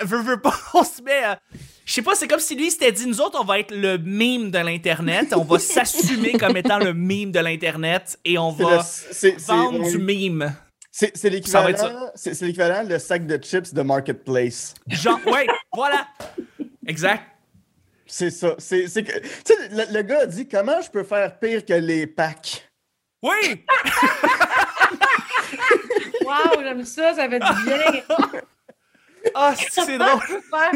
euh, 0.01 0.05
veux, 0.05 0.23
veux 0.23 0.41
pas, 0.41 0.55
on 0.75 0.85
se 0.85 1.03
met 1.03 1.25
à 1.25 1.41
je 1.91 1.95
sais 1.95 2.03
pas, 2.03 2.15
c'est 2.15 2.29
comme 2.29 2.39
si 2.39 2.55
lui 2.55 2.71
s'était 2.71 2.93
dit, 2.93 3.05
nous 3.05 3.21
autres, 3.21 3.37
on 3.41 3.45
va 3.45 3.59
être 3.59 3.75
le 3.75 3.99
mime 3.99 4.53
de 4.53 4.59
l'Internet, 4.59 5.35
on 5.37 5.43
va 5.43 5.59
s'assumer 5.59 6.35
comme 6.39 6.57
étant 6.57 6.79
le 6.79 6.95
mime 6.95 7.33
de 7.33 7.41
l'Internet 7.41 8.17
et 8.25 8.39
on 8.39 8.53
va 8.53 8.87
vendre 9.39 9.91
du 9.91 9.99
mime. 9.99 10.55
C'est 10.93 11.25
l'équivalent, 11.25 12.13
c'est 12.15 12.41
l'équivalent 12.43 12.89
le 12.89 12.97
sac 13.01 13.27
de 13.27 13.37
chips 13.43 13.75
de 13.75 13.83
Marketplace. 13.83 14.75
Genre, 14.87 15.19
ouais, 15.27 15.49
voilà. 15.75 16.07
Exact. 16.87 17.25
C'est 18.07 18.31
ça. 18.31 18.55
C'est 18.59 18.85
que, 18.85 19.19
tu 19.19 19.29
sais, 19.45 19.69
le, 19.71 19.93
le, 19.93 20.03
gars 20.03 20.21
a 20.21 20.27
dit 20.27 20.47
comment 20.47 20.81
je 20.81 20.91
peux 20.91 21.03
faire 21.03 21.41
pire 21.41 21.65
que 21.65 21.75
les 21.75 22.07
packs? 22.07 22.71
Oui! 23.21 23.65
wow, 26.31 26.62
j'aime 26.62 26.85
ça, 26.85 27.14
ça 27.14 27.29
fait 27.29 27.40
du 27.40 27.64
bien. 27.64 28.40
Ah, 29.35 29.55
c'est 29.55 29.99
drôle. 29.99 30.19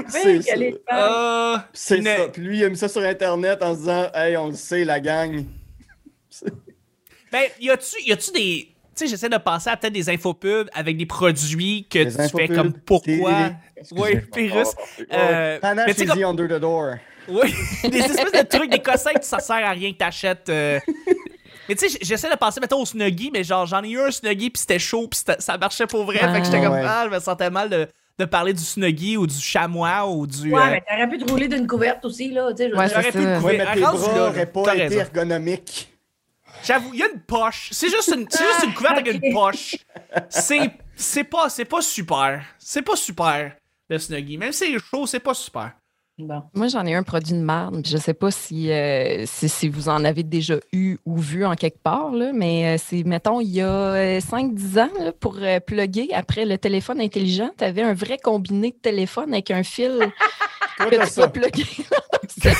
C'est 0.09 0.43
ça. 0.43 0.55
Euh, 0.93 1.59
c'est 1.73 2.03
ça. 2.03 2.29
Puis 2.31 2.43
lui, 2.43 2.59
il 2.59 2.65
a 2.65 2.69
mis 2.69 2.77
ça 2.77 2.89
sur 2.89 3.01
Internet 3.01 3.63
en 3.63 3.75
se 3.75 3.79
disant 3.81 4.11
Hey, 4.15 4.37
on 4.37 4.49
le 4.49 4.55
sait, 4.55 4.85
la 4.85 5.01
gang. 5.01 5.47
ben, 7.33 7.45
y 7.59 7.71
a-tu 7.71 8.33
des. 8.35 8.69
Tu 8.69 8.71
sais, 8.95 9.07
j'essaie 9.07 9.31
de 9.31 9.39
penser 9.39 9.71
à 9.71 9.79
peut-être 9.79 9.95
des 9.95 10.11
infopubs 10.11 10.69
avec 10.75 10.99
des 10.99 11.07
produits 11.07 11.87
que 11.89 12.05
tu 12.05 12.37
fais 12.37 12.49
comme 12.49 12.75
pourquoi? 12.75 13.53
Oui, 13.93 14.21
Pyrrhus. 14.33 14.67
Euh, 15.11 15.59
Panache 15.59 15.99
easy 15.99 16.23
under 16.23 16.47
the 16.47 16.61
door. 16.61 16.97
Oui, 17.29 17.55
des 17.83 17.99
espèces 17.99 18.33
de 18.33 18.47
trucs, 18.47 18.71
des 18.71 18.81
cossins 18.81 19.15
que 19.15 19.25
ça 19.25 19.39
sert 19.39 19.65
à 19.65 19.71
rien 19.71 19.93
que 19.93 19.99
t'achètes. 19.99 20.49
Euh. 20.49 20.79
Mais 21.69 21.75
tu 21.75 21.89
sais, 21.89 21.99
j'essaie 22.03 22.31
de 22.31 22.37
penser, 22.37 22.61
mettons, 22.61 22.81
au 22.81 22.87
Snuggy, 22.87 23.31
mais 23.33 23.45
genre, 23.45 23.67
j'en 23.67 23.83
ai 23.83 23.91
eu 23.91 24.01
un 24.01 24.11
Snuggy, 24.11 24.51
puis 24.51 24.61
c'était 24.61 24.79
chaud, 24.79 25.09
puis 25.09 25.21
ça 25.39 25.59
marchait 25.59 25.87
pour 25.87 26.05
vrai. 26.05 26.19
fait 26.19 26.41
que 26.41 26.45
j'étais 26.45 26.63
comme, 26.63 26.75
ah, 26.75 27.07
je 27.07 27.15
me 27.15 27.21
sentais 27.21 27.51
mal 27.51 27.71
de, 27.71 27.89
de 28.19 28.25
parler 28.25 28.53
du 28.53 28.63
Snuggy 28.63 29.17
ou 29.17 29.27
du 29.27 29.39
chamois 29.39 30.07
ou 30.07 30.27
du. 30.27 30.53
Ouais, 30.53 30.61
euh, 30.61 30.71
mais 30.71 30.85
t'aurais 30.89 31.09
pu 31.09 31.19
te 31.19 31.31
rouler 31.31 31.49
d'une 31.49 31.67
couverte 31.67 32.05
aussi, 32.05 32.31
là. 32.31 32.53
Tu 32.53 32.65
sais, 32.65 32.71
j'aurais 32.71 33.13
pu 33.13 33.13
te 33.13 33.43
Ouais, 33.43 33.59
mais 33.59 33.75
tes 33.75 33.81
bras 33.81 34.15
n'auraient 34.15 34.47
pas 34.47 34.77
été 34.77 34.97
ergonomiques. 34.97 35.91
J'avoue, 36.63 36.91
il 36.95 37.01
y 37.01 37.03
a 37.03 37.09
une 37.13 37.21
poche. 37.21 37.69
C'est 37.73 37.91
juste 37.91 38.09
une, 38.15 38.23
juste 38.31 38.65
une 38.65 38.73
couverte 38.73 38.99
avec 38.99 39.23
une 39.23 39.33
poche. 39.35 39.77
C'est, 40.31 40.71
c'est 40.95 41.25
pas, 41.25 41.49
c'est 41.49 41.65
pas 41.65 41.83
super. 41.83 42.43
C'est 42.59 42.83
pas 42.83 42.97
super, 42.97 43.53
le 43.89 43.99
Snuggy. 43.99 44.39
Même 44.39 44.53
si 44.53 44.73
c'est 44.73 44.79
chaud, 44.79 45.07
c'est 45.07 45.21
pas 45.21 45.35
super. 45.35 45.73
Moi, 46.17 46.69
j'en 46.69 46.87
ai 46.87 46.95
un 46.95 47.03
produit 47.03 47.33
de 47.33 47.41
marde. 47.41 47.85
Je 47.85 47.97
ne 47.97 48.01
sais 48.01 48.15
pas 48.15 48.29
euh, 48.29 49.25
si, 49.27 49.49
si, 49.49 49.69
vous 49.69 49.89
en 49.89 50.05
avez 50.05 50.23
déjà 50.23 50.55
eu 50.73 50.97
ou 51.05 51.19
vu 51.19 51.45
en 51.45 51.57
quelque 51.57 51.83
part, 51.83 52.13
là, 52.13 52.31
mais 52.33 52.75
euh, 52.75 52.77
c'est, 52.83 53.03
mettons, 53.03 53.41
il 53.41 53.51
y 53.51 53.61
a 53.61 54.21
5-10 54.21 54.79
euh, 54.79 54.83
ans, 54.83 55.13
pour 55.19 55.39
plugger 55.67 56.15
après 56.15 56.45
le 56.45 56.57
téléphone 56.57 57.01
intelligent, 57.01 57.51
tu 57.59 57.65
avais 57.65 57.83
un 57.83 57.95
vrai 57.95 58.19
combiné 58.19 58.71
de 58.71 58.77
téléphone 58.77 59.33
avec 59.33 59.51
un 59.51 59.65
fil 59.65 59.99
que 60.79 61.07
tu 61.07 61.21
peux 61.21 61.29
plugger. 61.29 61.67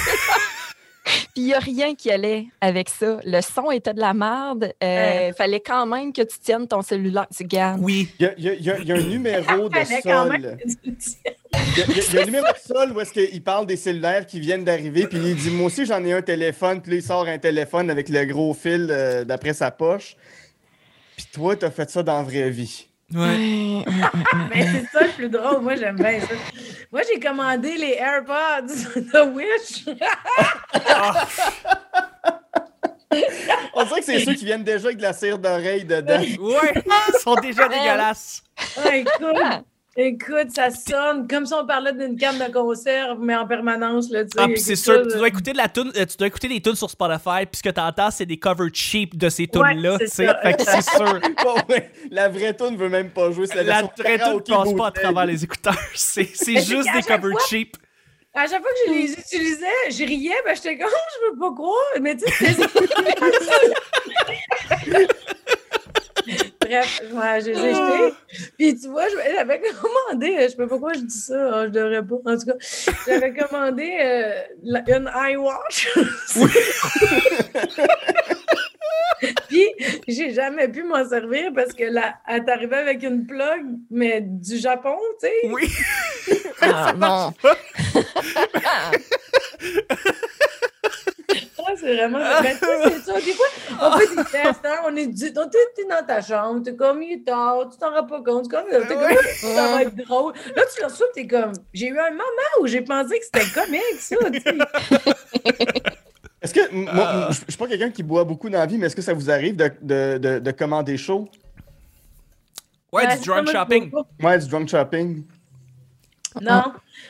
Puis 1.05 1.43
il 1.43 1.45
n'y 1.45 1.55
a 1.55 1.59
rien 1.59 1.95
qui 1.95 2.11
allait 2.11 2.47
avec 2.61 2.89
ça. 2.89 3.21
Le 3.25 3.41
son 3.41 3.71
était 3.71 3.93
de 3.93 4.01
la 4.01 4.15
merde. 4.15 4.73
Il 4.81 5.35
fallait 5.37 5.61
quand 5.61 5.85
même 5.87 6.13
que 6.13 6.23
tu 6.23 6.39
tiennes 6.39 6.67
ton 6.67 6.81
cellulaire. 6.81 7.27
Tu 7.37 7.45
gardes. 7.45 7.81
Oui. 7.83 8.09
Il 8.19 8.27
y, 8.39 8.71
a, 8.71 8.97
un 8.97 9.03
numéro 9.03 9.69
de 9.69 9.77
sol. 10.03 10.57
Il 11.77 12.15
y, 12.15 12.19
a, 12.19 12.23
un 12.23 12.25
numéro 12.25 12.47
de 12.47 12.59
sol 12.75 12.93
où 12.93 13.01
est-ce 13.01 13.13
qu'il 13.13 13.43
parle 13.43 13.67
des 13.67 13.77
cellulaires 13.77 14.27
qui 14.27 14.41
viennent 14.41 14.65
d'arriver, 14.65 15.07
puis 15.07 15.19
il 15.19 15.37
dit 15.37 15.51
Moi 15.51 15.67
aussi, 15.67 15.87
j'en 15.87 16.05
ai 16.05 16.13
un 16.13 16.23
téléphone, 16.23 16.81
puis 16.81 16.93
là, 16.93 16.97
il 16.99 17.03
sort 17.03 17.27
un 17.27 17.39
téléphone 17.39 17.91
avec 17.91 18.09
le 18.09 18.25
gros 18.25 18.55
fil 18.55 18.89
euh, 18.91 19.25
d'après 19.25 19.55
sa 19.55 19.71
poche. 19.71 20.17
Puis 21.17 21.27
toi, 21.33 21.57
t'as 21.57 21.71
fait 21.71 21.91
ça 21.91 22.03
dans 22.03 22.19
la 22.19 22.23
vraie 22.23 22.51
vie. 22.51 22.89
Ouais. 23.13 23.85
Mais 24.55 24.67
c'est 24.67 24.87
ça 24.93 25.05
le 25.05 25.13
plus 25.13 25.29
drôle. 25.29 25.63
Moi, 25.63 25.77
j'aime 25.77 25.97
bien 25.97 26.21
ça. 26.21 26.35
Moi, 26.91 27.03
j'ai 27.13 27.21
commandé 27.21 27.77
les 27.77 27.97
AirPods 27.99 28.67
de 28.97 29.21
Wish. 29.35 29.85
On 33.75 33.85
dirait 33.85 34.01
que 34.01 34.07
c'est 34.07 34.25
ceux 34.25 34.35
qui 34.35 34.45
viennent 34.45 34.65
déjà 34.65 34.87
avec 34.87 34.99
de 34.99 35.03
la 35.03 35.13
cire 35.13 35.39
d'oreille 35.39 35.85
dedans. 35.85 36.21
Ouais, 36.21 36.75
ils 37.09 37.21
sont 37.21 37.35
déjà 37.37 37.69
dégueulasses. 37.69 38.43
Ouais, 38.85 39.05
cool. 39.19 39.65
Écoute, 39.97 40.51
ça 40.53 40.71
sonne 40.71 41.29
comme 41.29 41.47
si 41.47 41.55
on 41.55 41.65
parlait 41.65 41.93
d'une 41.93 42.17
canne 42.17 42.39
de 42.39 42.53
conserve, 42.53 43.19
mais 43.21 43.37
en 43.37 43.47
permanence. 43.47 44.11
Là, 44.11 44.25
ah, 44.37 44.49
puis 44.49 44.59
c'est 44.59 44.75
sûr, 44.75 45.07
tu 45.07 45.17
dois 45.17 45.29
écouter 45.29 45.53
de 45.53 45.57
la 45.57 45.69
tune, 45.69 45.93
euh, 45.97 46.05
tu 46.05 46.17
dois 46.17 46.27
écouter 46.27 46.49
des 46.49 46.61
tunes 46.61 46.75
sur 46.75 46.91
Spotify, 46.91 47.47
puis 47.47 47.59
ce 47.59 47.63
que 47.63 47.71
tu 47.71 47.81
entends, 47.81 48.11
c'est 48.11 48.27
des 48.27 48.37
covers 48.37 48.71
cheap 48.73 49.17
de 49.17 49.29
ces 49.29 49.47
tunes-là. 49.47 49.99
Ouais, 49.99 50.07
fait 50.09 50.57
que 50.57 50.65
c'est 50.65 50.83
sûr. 50.83 51.21
la 52.11 52.29
vraie 52.29 52.57
tune 52.57 52.77
veut 52.77 52.89
même 52.89 53.11
pas 53.11 53.31
jouer. 53.31 53.47
La, 53.55 53.63
la 53.63 53.83
vraie 53.83 54.19
tune 54.19 54.55
passe 54.55 54.73
pas 54.75 54.87
à 54.89 54.91
travers 54.91 55.27
les 55.27 55.45
écouteurs. 55.45 55.75
C'est 55.95 56.27
juste 56.35 56.89
des 56.93 57.03
covers 57.03 57.39
cheap. 57.49 57.77
À 58.37 58.49
chaque 58.49 58.63
fois 58.63 58.71
que 58.71 58.93
je 58.93 58.99
les 58.99 59.13
utilisais, 59.13 59.91
je 59.91 60.05
riais, 60.05 60.35
ben 60.45 60.57
j'étais 60.57 60.77
comme, 60.77 60.91
oh, 60.93 60.97
je 61.15 61.31
veux 61.31 61.39
pas 61.39 61.53
croire. 61.55 61.77
Mais 62.01 62.17
tu 62.17 62.29
sais, 62.33 62.57
Bref, 66.65 67.03
moi, 67.13 67.41
j'ai 67.41 67.55
jeté. 67.55 68.15
Puis 68.59 68.79
tu 68.81 68.89
vois, 68.89 69.07
j'avais 69.09 69.61
commandé, 69.61 70.37
je 70.41 70.49
sais 70.49 70.57
pas 70.57 70.67
pourquoi 70.67 70.93
je 70.95 71.01
dis 71.01 71.19
ça, 71.19 71.35
hein, 71.35 71.65
je 71.67 71.71
devrais 71.71 72.03
pas. 72.03 72.17
En 72.27 72.39
tout 72.39 72.47
cas, 72.47 72.55
j'avais 73.07 73.35
commandé 73.35 73.97
euh, 74.01 74.43
une 74.89 75.11
iWatch. 75.15 75.99
Oui. 76.37 76.51
Puis, 79.49 79.69
j'ai 80.09 80.33
jamais 80.33 80.69
pu 80.69 80.83
m'en 80.83 81.09
servir 81.09 81.51
parce 81.55 81.73
que 81.73 81.85
là, 81.85 82.15
elle 82.27 82.45
t'arrivait 82.45 82.77
avec 82.77 83.03
une 83.03 83.27
plug, 83.27 83.65
mais 83.91 84.21
du 84.21 84.59
Japon, 84.59 84.97
tu 85.21 85.29
sais. 85.29 85.33
Oui. 85.51 85.71
ah, 86.61 86.93
non. 86.97 87.33
c'est 91.77 91.97
vraiment. 91.97 92.19
Ben, 92.19 92.57
c'est 92.61 93.01
ça. 93.01 93.21
Des 93.21 93.33
fois, 93.33 93.47
on 93.81 93.99
fait 93.99 94.14
on 94.87 94.97
est 94.97 95.33
donc 95.33 95.53
t'es 95.75 95.85
dans 95.85 96.05
ta 96.07 96.21
chambre, 96.21 96.63
t'es 96.63 96.75
comme, 96.75 97.03
il 97.03 97.13
est 97.13 97.25
tard, 97.25 97.69
tu 97.71 97.79
t'en 97.79 97.91
rends 97.91 98.07
pas 98.07 98.23
compte, 98.23 98.49
comme, 98.49 98.65
t'es 98.71 98.95
comme, 98.95 99.17
ça 99.55 99.69
va 99.73 99.83
être 99.83 99.97
drôle. 99.97 100.33
Là, 100.55 100.63
tu 100.75 100.81
le 100.81 100.87
reçois, 100.87 101.07
t'es 101.15 101.27
comme, 101.27 101.53
j'ai 101.73 101.89
eu 101.89 101.99
un 101.99 102.11
moment 102.11 102.61
où 102.61 102.67
j'ai 102.67 102.83
pensé 102.83 103.19
que 103.19 103.25
c'était 103.25 103.51
comique, 103.53 104.01
ça. 104.01 104.17
Est-ce 106.43 106.53
que, 106.53 106.75
moi, 106.75 107.29
je 107.31 107.37
suis 107.37 107.57
pas 107.57 107.67
quelqu'un 107.67 107.91
qui 107.91 108.03
boit 108.03 108.25
beaucoup 108.25 108.51
dans 108.51 108.59
la 108.59 108.67
vie, 108.67 108.77
mais 108.77 108.87
est-ce 108.87 108.97
que 108.97 109.01
ça 109.01 109.15
vous 109.15 109.31
arrive 109.31 109.57
de, 109.57 109.71
de, 109.81 110.19
de, 110.19 110.39
de 110.41 110.51
commander 110.51 110.99
chaud? 110.99 111.27
Ouais, 112.93 113.17
du 113.17 113.25
drunk 113.25 113.51
shopping. 113.51 113.91
Ouais, 114.23 114.39
du 114.39 114.47
drunk 114.47 114.69
shopping. 114.69 115.25
Non. 116.43 116.65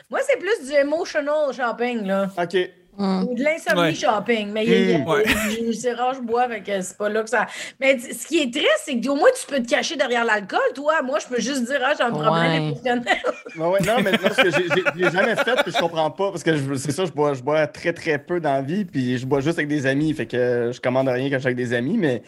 Moi, 0.09 0.21
c'est 0.25 0.37
plus 0.37 0.65
du 0.65 0.73
emotional 0.73 1.53
shopping, 1.53 2.05
là. 2.05 2.29
OK. 2.37 2.57
Ou 2.97 3.35
de 3.35 3.43
l'insomnie 3.43 3.95
shopping. 3.95 4.51
Mais 4.51 4.65
mmh. 4.65 5.73
c'est 5.73 5.93
rare, 5.93 6.13
je 6.13 6.21
bois, 6.21 6.47
que 6.59 6.81
c'est 6.81 6.97
pas 6.97 7.09
là 7.09 7.23
que 7.23 7.29
ça. 7.29 7.47
Mais 7.79 7.97
ce 7.99 8.25
qui 8.25 8.39
est 8.39 8.51
triste, 8.51 8.83
c'est 8.85 8.99
qu'au 8.99 9.15
moins 9.15 9.29
tu 9.39 9.45
peux 9.47 9.61
te 9.61 9.69
cacher 9.69 9.95
derrière 9.95 10.25
l'alcool, 10.25 10.59
toi. 10.73 11.01
Moi, 11.01 11.19
je 11.19 11.27
peux 11.27 11.41
juste 11.41 11.65
dire, 11.65 11.79
ah, 11.83 11.93
j'ai 11.97 12.03
un 12.03 12.11
problème 12.11 12.63
émotionnel. 12.63 13.17
ouais, 13.57 13.79
non, 13.81 14.01
mais 14.03 14.11
non, 14.11 14.29
que 14.29 14.49
j'ai 14.51 15.11
jamais 15.11 15.35
fait, 15.35 15.55
puis 15.63 15.71
je 15.71 15.79
comprends 15.79 16.11
pas, 16.11 16.31
parce 16.31 16.43
que 16.43 16.77
c'est 16.77 16.91
ça, 16.91 17.05
je 17.05 17.11
bois, 17.11 17.33
je 17.33 17.41
bois 17.41 17.67
très, 17.67 17.93
très 17.93 18.17
peu 18.17 18.39
dans 18.39 18.53
la 18.53 18.61
vie, 18.61 18.85
puis 18.85 19.17
je 19.17 19.25
bois 19.25 19.41
juste 19.41 19.57
avec 19.57 19.67
des 19.67 19.85
amis, 19.85 20.13
fait 20.13 20.25
que 20.25 20.71
je 20.73 20.79
commande 20.79 21.07
rien 21.07 21.29
quand 21.29 21.35
je 21.35 21.39
suis 21.39 21.47
avec 21.47 21.57
des 21.57 21.73
amis, 21.73 21.97
mais 21.97 22.21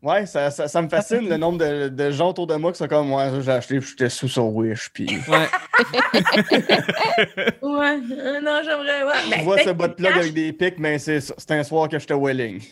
Ouais, 0.00 0.26
ça, 0.26 0.52
ça, 0.52 0.68
ça, 0.68 0.80
me 0.80 0.88
fascine 0.88 1.28
le 1.28 1.36
nombre 1.36 1.58
de, 1.58 1.88
de, 1.88 2.10
gens 2.12 2.28
autour 2.28 2.46
de 2.46 2.54
moi 2.54 2.70
qui 2.70 2.78
sont 2.78 2.86
comme 2.86 3.08
moi, 3.08 3.40
j'ai 3.40 3.50
acheté, 3.50 3.80
j'étais 3.80 4.08
sous 4.08 4.28
son 4.28 4.48
Wish, 4.50 4.90
puis. 4.92 5.08
Ouais. 5.28 5.48
ouais, 7.62 8.00
euh, 8.12 8.40
non, 8.40 8.60
j'aimerais. 8.64 9.04
Ouais. 9.04 9.22
Tu 9.24 9.30
ben, 9.30 9.42
vois 9.42 9.58
ce 9.58 9.70
bot 9.70 9.88
plug 9.88 10.12
avec 10.12 10.32
des 10.32 10.52
pics, 10.52 10.78
mais 10.78 10.98
c'est 10.98 11.50
un 11.50 11.64
soir 11.64 11.88
que 11.88 11.98
j'étais 11.98 12.14
welling. 12.14 12.62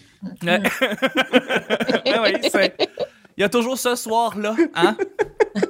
Ouais. 0.42 0.60
ouais, 2.20 2.40
c'est. 2.48 2.76
Il 3.36 3.40
y 3.40 3.44
a 3.44 3.48
toujours 3.48 3.76
ce 3.76 3.96
soir-là, 3.96 4.54
hein? 4.74 4.96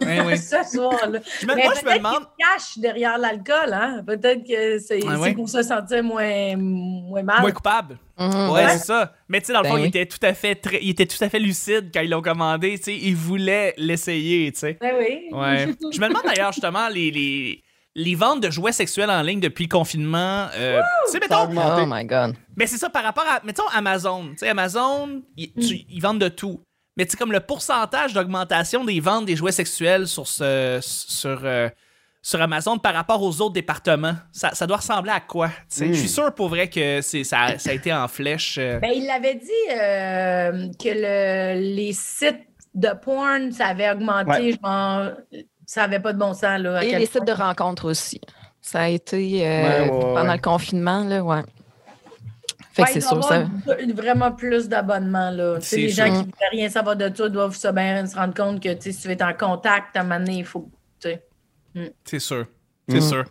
Oui, 0.03 0.21
oui. 0.27 0.39
ce 0.39 0.63
soir-là. 0.65 1.21
Je 1.41 1.47
me, 1.47 1.55
moi, 1.55 1.73
je 1.81 1.87
me 1.87 1.97
demande. 1.97 2.27
cache 2.39 2.79
derrière 2.79 3.19
l'alcool, 3.19 3.73
hein? 3.73 4.03
Peut-être 4.07 4.47
que 4.47 4.79
c'est 4.79 5.35
pour 5.35 5.49
se 5.49 5.63
sentir 5.63 6.03
moins, 6.03 6.57
moins 6.57 7.23
mal. 7.23 7.41
Moins 7.41 7.53
coupable. 7.53 7.99
Mhm. 8.19 8.51
ouais, 8.51 8.69
c'est 8.71 8.87
ça. 8.87 9.13
Mais 9.29 9.41
tu 9.41 9.47
sais, 9.47 9.53
dans 9.53 9.61
le 9.61 9.65
ben 9.65 9.71
fond, 9.71 9.77
il, 9.79 9.87
était 9.87 10.07
tout 10.07 10.19
à 10.23 10.33
fait 10.33 10.61
il 10.81 10.91
était 10.91 11.07
tout 11.07 11.23
à 11.23 11.29
fait 11.29 11.39
lucide 11.39 11.91
quand 11.93 12.01
ils 12.01 12.11
l'ont 12.11 12.23
commandé. 12.23 12.79
Tu 12.79 12.85
sais, 12.85 12.97
il 12.97 13.15
voulait 13.15 13.75
l'essayer, 13.77 14.51
tu 14.53 14.61
sais. 14.61 14.79
Ben 14.81 14.95
oui. 14.99 15.29
Ouais. 15.33 15.67
je 15.93 16.01
me 16.01 16.09
demande 16.09 16.23
d'ailleurs, 16.25 16.53
justement, 16.53 16.89
les, 16.89 17.11
les, 17.11 17.63
les, 17.95 18.15
ventes 18.15 18.43
de 18.43 18.51
jouets 18.51 18.73
sexuels 18.73 19.11
en 19.11 19.21
ligne 19.21 19.41
depuis 19.41 19.65
le 19.65 19.69
confinement. 19.69 20.47
Euh, 20.57 20.81
tu 21.07 21.13
sais, 21.13 21.21
mettons. 21.21 21.49
Oh 21.51 21.87
my 21.87 22.05
God. 22.07 22.35
Mais 22.57 22.67
c'est 22.67 22.79
ça 22.79 22.89
par 22.89 23.05
rapport 23.05 23.27
à, 23.29 23.41
mettons, 23.45 23.69
Amazon. 23.75 24.31
Tu 24.31 24.39
sais, 24.39 24.49
Amazon, 24.49 25.23
ils, 25.37 25.53
ils 25.91 26.01
vendent 26.01 26.21
de 26.21 26.29
tout. 26.29 26.63
Mais 26.97 27.07
c'est 27.09 27.17
comme 27.17 27.33
le 27.33 27.41
pourcentage 27.41 28.15
d'augmentation 28.15 28.85
des 28.85 29.01
ventes 29.01 29.27
des 29.27 29.37
jouets 29.37 29.53
sexuels 29.53 30.07
sur, 30.07 30.27
ce, 30.27 30.79
sur, 30.81 31.41
euh, 31.45 31.69
sur 32.23 32.41
Amazon 32.41 32.79
par 32.79 32.95
rapport 32.95 33.23
aux 33.23 33.41
autres 33.43 33.53
départements, 33.53 34.15
ça, 34.33 34.55
ça 34.55 34.67
doit 34.67 34.79
ressembler 34.79 35.11
à 35.11 35.21
quoi? 35.21 35.51
Je 35.71 35.93
suis 35.93 36.05
hmm. 36.05 36.09
sûr 36.09 36.35
pour 36.35 36.49
vrai 36.49 36.71
que 36.71 37.03
ça, 37.03 37.59
ça 37.59 37.71
a 37.71 37.73
été 37.73 37.93
en 37.93 38.09
flèche. 38.09 38.57
Euh. 38.59 38.79
Ben, 38.81 38.93
il 38.95 39.09
avait 39.11 39.35
dit 39.35 39.51
euh, 39.71 40.69
que 40.83 40.89
le, 40.89 41.75
les 41.75 41.93
sites 41.93 42.47
de 42.75 42.89
porn, 43.03 43.53
ça 43.53 43.67
avait 43.67 43.91
augmenté, 43.91 44.53
genre, 44.53 45.11
ça 45.67 45.83
n'avait 45.83 46.01
pas 46.01 46.15
de 46.15 46.19
bon 46.19 46.33
sens. 46.33 46.61
Là, 46.61 46.83
Et 46.83 46.99
les 46.99 47.07
sites 47.07 47.27
de 47.27 47.33
rencontres 47.33 47.91
aussi. 47.91 48.21
Ça 48.63 48.81
a 48.81 48.89
été 48.89 49.43
pendant 49.91 50.33
le 50.33 50.41
confinement, 50.41 51.05
là, 51.05 51.23
ouais. 51.23 51.43
Fait 52.77 52.83
que 52.85 52.93
c'est 52.93 53.01
sûr, 53.01 53.25
ça. 53.25 53.47
Vraiment 53.95 54.33
plus 54.33 54.69
d'abonnements, 54.69 55.31
là. 55.31 55.59
les 55.73 55.89
gens 55.89 56.05
qui 56.05 56.11
ne 56.11 56.25
veulent 56.25 56.51
rien 56.53 56.69
savoir 56.69 56.95
de 56.95 57.09
toi 57.09 57.31
doivent 57.31 57.57
se, 57.57 57.69
bien, 57.69 58.07
se 58.07 58.15
rendre 58.15 58.35
compte 58.35 58.63
que 58.63 58.69
si 58.79 58.95
tu 58.95 59.09
veux 59.09 59.15
être 59.15 59.23
en 59.23 59.33
contact, 59.33 59.97
à 59.97 60.01
un 60.01 60.03
moment 60.03 60.19
donné, 60.19 60.39
il 60.41 60.45
faut. 60.45 60.69
Mm. 61.75 61.87
C'est 62.05 62.19
sûr. 62.19 62.47
C'est 62.87 62.99
mm. 62.99 63.09
sûr. 63.09 63.25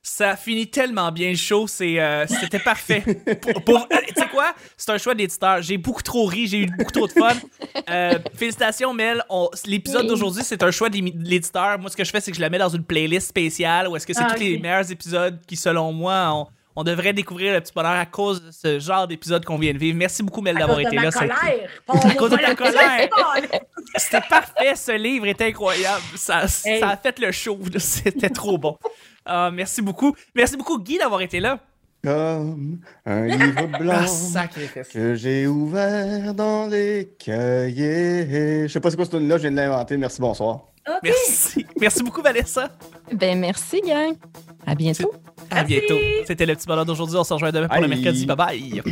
Ça 0.00 0.36
finit 0.36 0.68
tellement 0.68 1.10
bien 1.10 1.30
le 1.30 1.36
show, 1.36 1.66
euh, 1.80 2.26
c'était 2.28 2.58
parfait. 2.58 3.00
pour, 3.64 3.78
euh, 3.78 3.96
tu 4.06 4.14
sais 4.14 4.28
quoi? 4.28 4.54
C'est 4.76 4.90
un 4.90 4.98
choix 4.98 5.14
d'éditeur. 5.14 5.62
J'ai 5.62 5.78
beaucoup 5.78 6.02
trop 6.02 6.26
ri, 6.26 6.46
j'ai 6.46 6.58
eu 6.58 6.66
beaucoup 6.66 6.92
trop 6.92 7.06
de 7.06 7.12
fun. 7.12 7.32
Euh, 7.90 8.18
félicitations, 8.34 8.94
Mel. 8.94 9.22
L'épisode 9.66 10.06
d'aujourd'hui, 10.06 10.42
c'est 10.42 10.62
un 10.62 10.70
choix 10.70 10.88
de 10.88 10.96
l'éditeur. 10.96 11.78
Moi, 11.78 11.90
ce 11.90 11.96
que 11.96 12.04
je 12.04 12.10
fais, 12.10 12.20
c'est 12.20 12.30
que 12.30 12.36
je 12.36 12.40
la 12.40 12.48
mets 12.48 12.58
dans 12.58 12.70
une 12.70 12.84
playlist 12.84 13.28
spéciale 13.28 13.88
où 13.88 13.96
est-ce 13.96 14.06
que 14.06 14.14
c'est 14.14 14.22
ah, 14.24 14.32
tous 14.32 14.40
les 14.40 14.58
meilleurs 14.58 14.90
épisodes 14.90 15.38
qui, 15.46 15.56
selon 15.56 15.92
moi, 15.92 16.32
ont 16.32 16.46
on 16.76 16.82
devrait 16.82 17.12
découvrir 17.12 17.54
le 17.54 17.60
petit 17.60 17.72
bonheur 17.72 17.92
à 17.92 18.06
cause 18.06 18.42
de 18.42 18.50
ce 18.50 18.78
genre 18.78 19.06
d'épisode 19.06 19.44
qu'on 19.44 19.58
vient 19.58 19.72
de 19.72 19.78
vivre. 19.78 19.96
Merci 19.96 20.22
beaucoup, 20.22 20.40
Mel, 20.40 20.56
d'avoir 20.56 20.80
été 20.80 20.96
là. 20.96 21.10
Colère. 21.10 21.36
À 21.88 22.14
cause 22.14 22.30
de 22.30 22.36
ta 22.36 22.54
colère. 22.54 23.08
C'était 23.96 24.20
parfait, 24.28 24.74
ce 24.74 24.92
livre 24.92 25.26
est 25.26 25.40
incroyable. 25.40 26.02
Ça, 26.16 26.48
ça 26.48 26.88
a 26.88 26.96
fait 26.96 27.18
le 27.18 27.30
show. 27.32 27.58
C'était 27.78 28.30
trop 28.30 28.58
bon. 28.58 28.76
Uh, 29.26 29.50
merci 29.52 29.82
beaucoup. 29.82 30.14
Merci 30.34 30.56
beaucoup, 30.56 30.78
Guy, 30.78 30.98
d'avoir 30.98 31.20
été 31.20 31.40
là. 31.40 31.60
comme 32.02 32.80
un 33.06 33.26
livre 33.26 33.66
blanc 33.78 34.04
ah, 34.36 34.48
que 34.92 35.14
j'ai 35.14 35.46
ouvert 35.46 36.34
dans 36.34 36.66
les 36.66 37.14
cahiers. 37.18 38.66
Je 38.66 38.72
sais 38.72 38.80
pas 38.80 38.90
c'est 38.90 38.96
quoi 38.96 39.06
ce 39.06 39.16
là 39.16 39.36
je 39.36 39.42
viens 39.42 39.52
de 39.52 39.56
l'inventer. 39.56 39.96
Merci, 39.96 40.20
bonsoir. 40.20 40.73
Merci. 41.02 41.66
Merci 41.80 42.02
beaucoup, 42.02 42.22
Vanessa. 42.22 42.70
Ben, 43.12 43.38
merci, 43.38 43.80
gang. 43.80 44.14
À 44.66 44.74
bientôt. 44.74 45.12
À 45.50 45.64
bientôt. 45.64 45.98
C'était 46.26 46.46
le 46.46 46.54
petit 46.54 46.66
bonheur 46.66 46.84
d'aujourd'hui. 46.84 47.16
On 47.16 47.24
se 47.24 47.34
rejoint 47.34 47.52
demain 47.52 47.68
pour 47.68 47.80
le 47.80 47.88
mercredi. 47.88 48.26
Bye 48.26 48.36
bye. 48.36 48.82